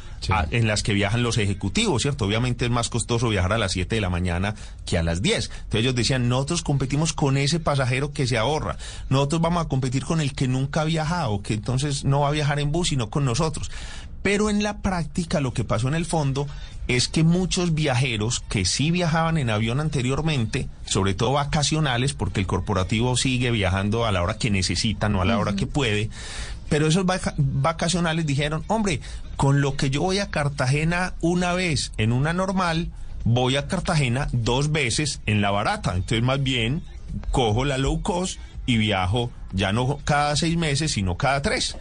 en 0.50 0.66
las 0.66 0.83
que 0.83 0.92
viajan 0.92 1.22
los 1.22 1.38
ejecutivos, 1.38 2.02
¿cierto? 2.02 2.24
Obviamente 2.24 2.64
es 2.64 2.70
más 2.70 2.88
costoso 2.88 3.28
viajar 3.28 3.52
a 3.52 3.59
las 3.59 3.72
7 3.72 3.94
de 3.94 4.00
la 4.00 4.11
mañana 4.11 4.54
que 4.87 4.98
a 4.98 5.02
las 5.02 5.22
10. 5.22 5.44
Entonces 5.46 5.81
ellos 5.81 5.94
decían, 5.94 6.28
nosotros 6.28 6.62
competimos 6.62 7.12
con 7.12 7.37
ese 7.37 7.61
pasajero 7.61 8.12
que 8.12 8.26
se 8.26 8.38
ahorra. 8.38 8.78
Nosotros 9.09 9.40
vamos 9.40 9.64
a 9.64 9.68
competir 9.68 10.04
con 10.04 10.20
el 10.20 10.33
que 10.33 10.48
nunca 10.48 10.83
ha 10.83 10.85
viajado, 10.85 11.42
que 11.42 11.54
entonces 11.54 12.04
no 12.04 12.20
va 12.20 12.28
a 12.28 12.33
viajar 12.33 12.59
en 12.61 12.72
bus, 12.72 12.88
sino 12.88 13.11
con 13.11 13.24
nosotros. 13.24 13.70
Pero 14.22 14.50
en 14.50 14.62
la 14.62 14.78
práctica 14.78 15.40
lo 15.40 15.52
que 15.52 15.64
pasó 15.64 15.88
en 15.88 15.94
el 15.94 16.04
fondo 16.04 16.46
es 16.88 17.09
que 17.09 17.22
muchos 17.22 17.74
viajeros 17.74 18.40
que 18.48 18.64
sí 18.64 18.90
viajaban 18.90 19.37
en 19.38 19.50
avión 19.50 19.78
anteriormente, 19.78 20.68
sobre 20.87 21.14
todo 21.14 21.33
vacacionales, 21.33 22.14
porque 22.14 22.40
el 22.40 22.46
corporativo 22.46 23.16
sigue 23.16 23.50
viajando 23.50 24.07
a 24.07 24.12
la 24.12 24.22
hora 24.22 24.38
que 24.38 24.50
necesita, 24.50 25.09
no 25.09 25.20
a 25.20 25.26
la 25.26 25.38
hora 25.38 25.54
que 25.54 25.66
puede, 25.66 26.09
pero 26.68 26.87
esos 26.87 27.04
vacacionales 27.37 28.26
dijeron, 28.26 28.64
hombre, 28.66 29.00
con 29.37 29.61
lo 29.61 29.76
que 29.76 29.90
yo 29.90 30.02
voy 30.02 30.18
a 30.18 30.31
Cartagena 30.31 31.14
una 31.20 31.52
vez 31.52 31.92
en 31.96 32.12
una 32.12 32.33
normal, 32.33 32.88
voy 33.24 33.57
a 33.57 33.68
Cartagena 33.68 34.28
dos 34.33 34.72
veces 34.72 35.20
en 35.26 35.40
la 35.40 35.50
barata. 35.50 35.94
Entonces 35.94 36.22
más 36.22 36.42
bien 36.42 36.83
cojo 37.31 37.64
la 37.64 37.78
low 37.78 38.02
cost 38.02 38.38
y 38.66 38.76
viajo 38.76 39.31
ya 39.52 39.72
no 39.72 39.98
cada 40.04 40.37
seis 40.37 40.57
meses, 40.57 40.92
sino 40.92 41.16
cada 41.16 41.40
tres. 41.40 41.76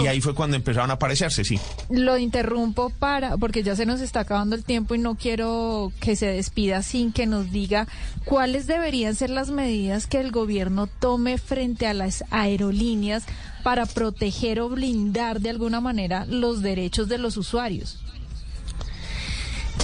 Y, 0.00 0.06
ahí 0.06 0.20
fue 0.20 0.34
cuando 0.34 0.56
empezaron 0.56 0.90
a 0.90 0.94
aparecerse, 0.94 1.44
sí. 1.44 1.58
Lo 1.88 2.18
interrumpo 2.18 2.90
para, 2.90 3.36
porque 3.36 3.62
ya 3.62 3.76
se 3.76 3.86
nos 3.86 4.00
está 4.00 4.20
acabando 4.20 4.56
el 4.56 4.64
tiempo 4.64 4.94
y 4.94 4.98
no 4.98 5.14
quiero 5.16 5.92
que 6.00 6.16
se 6.16 6.26
despida 6.26 6.82
sin 6.82 7.12
que 7.12 7.26
nos 7.26 7.50
diga 7.50 7.86
cuáles 8.24 8.66
deberían 8.66 9.14
ser 9.14 9.30
las 9.30 9.50
medidas 9.50 10.06
que 10.06 10.20
el 10.20 10.30
gobierno 10.30 10.86
tome 10.86 11.38
frente 11.38 11.86
a 11.86 11.94
las 11.94 12.24
aerolíneas 12.30 13.24
para 13.62 13.86
proteger 13.86 14.60
o 14.60 14.68
blindar 14.68 15.40
de 15.40 15.50
alguna 15.50 15.80
manera 15.80 16.24
los 16.26 16.62
derechos 16.62 17.08
de 17.08 17.18
los 17.18 17.36
usuarios. 17.36 17.98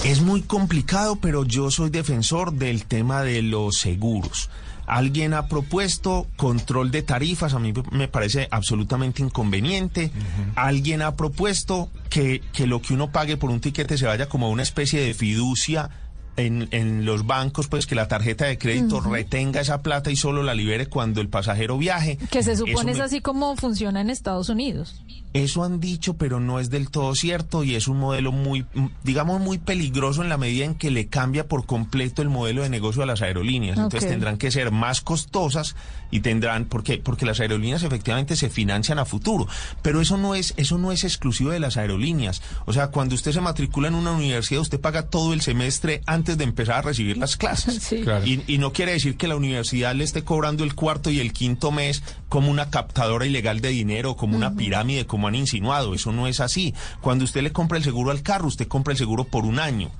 Es 0.03 0.21
muy 0.21 0.41
complicado, 0.41 1.17
pero 1.17 1.43
yo 1.43 1.71
soy 1.71 1.89
defensor 1.89 2.53
del 2.53 2.85
tema 2.85 3.23
de 3.23 3.41
los 3.41 3.77
seguros. 3.77 4.49
Alguien 4.87 5.33
ha 5.33 5.47
propuesto 5.47 6.27
control 6.37 6.91
de 6.91 7.03
tarifas, 7.03 7.53
a 7.53 7.59
mí 7.59 7.73
me 7.91 8.07
parece 8.07 8.47
absolutamente 8.51 9.21
inconveniente. 9.21 10.11
Alguien 10.55 11.01
ha 11.01 11.15
propuesto 11.15 11.91
que, 12.09 12.41
que 12.53 12.67
lo 12.67 12.81
que 12.81 12.93
uno 12.93 13.11
pague 13.11 13.35
por 13.35 13.51
un 13.51 13.59
tiquete 13.59 13.97
se 13.97 14.05
vaya 14.05 14.29
como 14.29 14.49
una 14.49 14.63
especie 14.63 15.01
de 15.01 15.13
fiducia 15.13 15.89
en, 16.37 16.67
en, 16.71 17.05
los 17.05 17.25
bancos, 17.25 17.67
pues 17.67 17.85
que 17.85 17.95
la 17.95 18.07
tarjeta 18.07 18.45
de 18.45 18.57
crédito 18.57 19.01
retenga 19.01 19.59
esa 19.59 19.81
plata 19.81 20.11
y 20.11 20.15
solo 20.15 20.43
la 20.43 20.53
libere 20.53 20.85
cuando 20.85 21.19
el 21.19 21.29
pasajero 21.29 21.77
viaje. 21.77 22.17
Que 22.31 22.43
se 22.43 22.55
supone 22.55 22.91
es 22.91 22.99
así 22.99 23.21
como 23.21 23.55
funciona 23.55 24.01
en 24.01 24.09
Estados 24.09 24.49
Unidos. 24.49 25.01
Eso 25.33 25.63
han 25.63 25.79
dicho, 25.79 26.15
pero 26.15 26.39
no 26.39 26.59
es 26.59 26.69
del 26.69 26.89
todo 26.89 27.13
cierto 27.13 27.63
y 27.63 27.75
es 27.75 27.87
un 27.87 27.99
modelo 27.99 28.31
muy, 28.31 28.65
digamos, 29.03 29.39
muy 29.39 29.59
peligroso 29.59 30.23
en 30.23 30.29
la 30.29 30.37
medida 30.37 30.65
en 30.65 30.73
que 30.73 30.89
le 30.89 31.07
cambia 31.07 31.47
por 31.47 31.65
completo 31.65 32.21
el 32.21 32.29
modelo 32.29 32.63
de 32.63 32.69
negocio 32.69 33.03
a 33.03 33.05
las 33.05 33.21
aerolíneas. 33.21 33.77
Entonces 33.77 34.09
tendrán 34.09 34.37
que 34.37 34.49
ser 34.49 34.71
más 34.71 35.01
costosas 35.01 35.75
y 36.09 36.21
tendrán, 36.21 36.65
porque, 36.65 36.97
porque 36.97 37.25
las 37.25 37.39
aerolíneas 37.39 37.83
efectivamente 37.83 38.35
se 38.35 38.49
financian 38.49 38.99
a 38.99 39.05
futuro. 39.05 39.47
Pero 39.83 40.01
eso 40.01 40.17
no 40.17 40.33
es, 40.33 40.53
eso 40.57 40.77
no 40.77 40.91
es 40.91 41.03
exclusivo 41.03 41.51
de 41.51 41.59
las 41.59 41.77
aerolíneas. 41.77 42.41
O 42.65 42.73
sea, 42.73 42.87
cuando 42.87 43.13
usted 43.13 43.31
se 43.31 43.41
matricula 43.41 43.89
en 43.89 43.95
una 43.95 44.11
universidad, 44.11 44.61
usted 44.61 44.79
paga 44.79 45.03
todo 45.03 45.33
el 45.33 45.41
semestre 45.41 46.01
antes 46.07 46.26
de 46.35 46.43
empezar 46.43 46.77
a 46.77 46.81
recibir 46.81 47.17
las 47.17 47.37
clases. 47.37 47.91
y, 48.25 48.41
y 48.47 48.57
no 48.57 48.73
quiere 48.73 48.93
decir 48.93 49.17
que 49.17 49.27
la 49.27 49.35
universidad 49.35 49.95
le 49.95 50.03
esté 50.03 50.23
cobrando 50.23 50.63
el 50.63 50.75
cuarto 50.75 51.09
y 51.09 51.19
el 51.19 51.33
quinto 51.33 51.71
mes 51.71 52.03
como 52.29 52.51
una 52.51 52.69
captadora 52.69 53.25
ilegal 53.25 53.61
de 53.61 53.69
dinero, 53.69 54.15
como 54.15 54.35
una 54.35 54.55
pirámide, 54.55 55.05
como 55.05 55.27
han 55.27 55.35
insinuado. 55.35 55.93
Eso 55.93 56.11
no 56.11 56.27
es 56.27 56.39
así. 56.39 56.73
Cuando 57.01 57.23
usted 57.23 57.41
le 57.41 57.51
compra 57.51 57.77
el 57.77 57.83
seguro 57.83 58.11
al 58.11 58.21
carro, 58.21 58.47
usted 58.47 58.67
compra 58.67 58.91
el 58.91 58.97
seguro 58.97 59.23
por 59.23 59.45
un 59.45 59.59
año. 59.59 59.91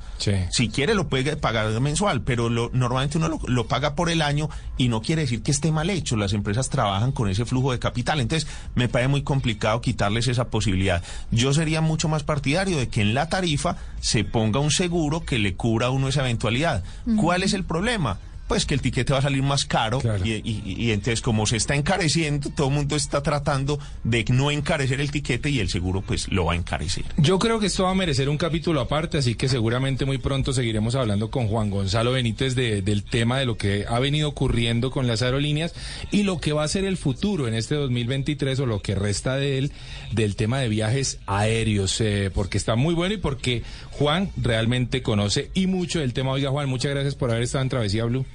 Si 0.51 0.69
quiere 0.69 0.95
lo 0.95 1.07
puede 1.07 1.37
pagar 1.37 1.67
mensual, 1.79 2.21
pero 2.21 2.49
lo, 2.49 2.69
normalmente 2.73 3.17
uno 3.17 3.39
lo, 3.45 3.67
paga 3.67 3.95
por 3.95 4.09
el 4.09 4.21
año 4.21 4.49
y 4.77 4.89
no 4.89 5.01
quiere 5.01 5.23
decir 5.23 5.41
que 5.41 5.51
esté 5.51 5.71
mal 5.71 5.89
hecho. 5.89 6.17
Las 6.17 6.33
empresas 6.33 6.69
trabajan 6.69 7.11
con 7.11 7.29
ese 7.29 7.45
flujo 7.45 7.71
de 7.71 7.79
capital. 7.79 8.19
Entonces, 8.19 8.49
me 8.75 8.89
parece 8.89 9.09
muy 9.09 9.23
complicado 9.23 9.81
quitarles 9.81 10.27
esa 10.27 10.49
posibilidad. 10.49 11.03
Yo 11.31 11.53
sería 11.53 11.81
mucho 11.81 12.09
más 12.09 12.23
partidario 12.23 12.77
de 12.77 12.89
que 12.89 13.01
en 13.01 13.13
la 13.13 13.29
tarifa 13.29 13.77
se 13.99 14.23
ponga 14.23 14.59
un 14.59 14.71
seguro 14.71 15.21
que 15.21 15.39
le 15.39 15.55
cubra 15.55 15.87
a 15.87 15.91
uno 15.91 16.07
esa 16.07 16.16
eventualidad. 16.21 16.83
¿Cuál 17.19 17.43
es 17.43 17.53
el 17.53 17.63
problema? 17.63 18.17
Pues 18.47 18.65
que 18.65 18.73
el 18.73 18.81
tiquete 18.81 19.13
va 19.13 19.19
a 19.19 19.21
salir 19.21 19.43
más 19.43 19.65
caro 19.65 20.01
y, 20.23 20.91
entonces 20.91 21.21
como 21.21 21.45
se 21.45 21.57
está 21.57 21.75
encareciendo, 21.75 22.49
todo 22.49 22.67
el 22.67 22.73
mundo 22.73 22.95
está 22.95 23.21
tratando 23.21 23.79
de 24.03 24.25
no 24.29 24.51
encarecer 24.51 25.01
el 25.01 25.11
tiquete 25.11 25.49
y 25.49 25.59
el 25.59 25.69
seguro 25.69 26.01
pues 26.01 26.31
lo 26.31 26.45
va 26.45 26.53
a 26.53 26.55
encarecer. 26.55 27.05
Yo 27.17 27.39
creo 27.39 27.59
que 27.59 27.67
esto 27.67 27.83
va 27.83 27.91
a 27.91 27.95
merecer 27.95 28.29
un 28.29 28.37
capítulo 28.37 28.81
aparte, 28.81 29.17
así 29.17 29.35
que 29.35 29.49
seguramente 29.49 30.05
muy 30.05 30.17
pronto 30.17 30.53
seguiremos 30.53 30.95
hablando 30.95 31.29
con 31.29 31.47
Juan 31.47 31.69
Gonzalo 31.69 32.11
Benítez 32.11 32.55
de, 32.55 32.81
del 32.81 33.03
tema 33.03 33.39
de 33.39 33.45
lo 33.45 33.57
que 33.57 33.85
ha 33.87 33.99
venido 33.99 34.29
ocurriendo 34.29 34.91
con 34.91 35.07
las 35.07 35.21
aerolíneas 35.21 35.73
y 36.11 36.23
lo 36.23 36.39
que 36.39 36.53
va 36.53 36.63
a 36.63 36.67
ser 36.67 36.85
el 36.85 36.97
futuro 36.97 37.47
en 37.47 37.53
este 37.53 37.75
2023 37.75 38.59
o 38.59 38.65
lo 38.65 38.81
que 38.81 38.95
resta 38.95 39.35
de 39.35 39.57
él 39.57 39.71
del 40.11 40.35
tema 40.35 40.59
de 40.59 40.69
viajes 40.69 41.19
aéreos, 41.25 41.99
eh, 42.01 42.31
porque 42.33 42.57
está 42.57 42.75
muy 42.75 42.93
bueno 42.93 43.15
y 43.15 43.17
porque 43.17 43.63
Juan 43.91 44.29
realmente 44.37 45.01
conoce 45.01 45.51
y 45.53 45.67
mucho 45.67 45.99
del 45.99 46.13
tema. 46.13 46.31
Oiga 46.31 46.49
Juan, 46.49 46.69
muchas 46.69 46.91
gracias 46.91 47.15
por 47.15 47.31
haber 47.31 47.43
estado 47.43 47.63
en 47.63 47.69
Travesía 47.69 48.05
Blue. 48.05 48.25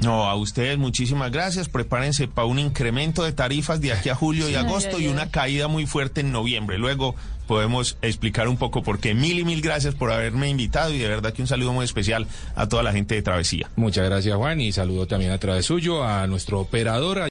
No, 0.00 0.24
a 0.24 0.34
ustedes 0.34 0.76
muchísimas 0.78 1.30
gracias. 1.30 1.68
Prepárense 1.68 2.28
para 2.28 2.46
un 2.46 2.58
incremento 2.58 3.22
de 3.24 3.32
tarifas 3.32 3.80
de 3.80 3.92
aquí 3.92 4.08
a 4.08 4.14
julio 4.14 4.48
y 4.48 4.54
agosto 4.54 4.98
y 4.98 5.08
una 5.08 5.30
caída 5.30 5.68
muy 5.68 5.86
fuerte 5.86 6.20
en 6.20 6.32
noviembre. 6.32 6.78
Luego 6.78 7.14
podemos 7.46 7.98
explicar 8.02 8.48
un 8.48 8.56
poco 8.56 8.82
por 8.82 8.98
qué. 8.98 9.14
Mil 9.14 9.38
y 9.38 9.44
mil 9.44 9.60
gracias 9.60 9.94
por 9.94 10.12
haberme 10.12 10.48
invitado 10.48 10.92
y 10.92 10.98
de 10.98 11.08
verdad 11.08 11.32
que 11.32 11.42
un 11.42 11.48
saludo 11.48 11.72
muy 11.72 11.84
especial 11.84 12.26
a 12.54 12.68
toda 12.68 12.82
la 12.82 12.92
gente 12.92 13.14
de 13.14 13.22
Travesía. 13.22 13.70
Muchas 13.76 14.04
gracias 14.04 14.36
Juan 14.36 14.60
y 14.60 14.72
saludo 14.72 15.06
también 15.06 15.30
a 15.32 15.38
través 15.38 15.66
suyo 15.66 16.04
a 16.04 16.26
nuestro 16.26 16.60
operador. 16.60 17.18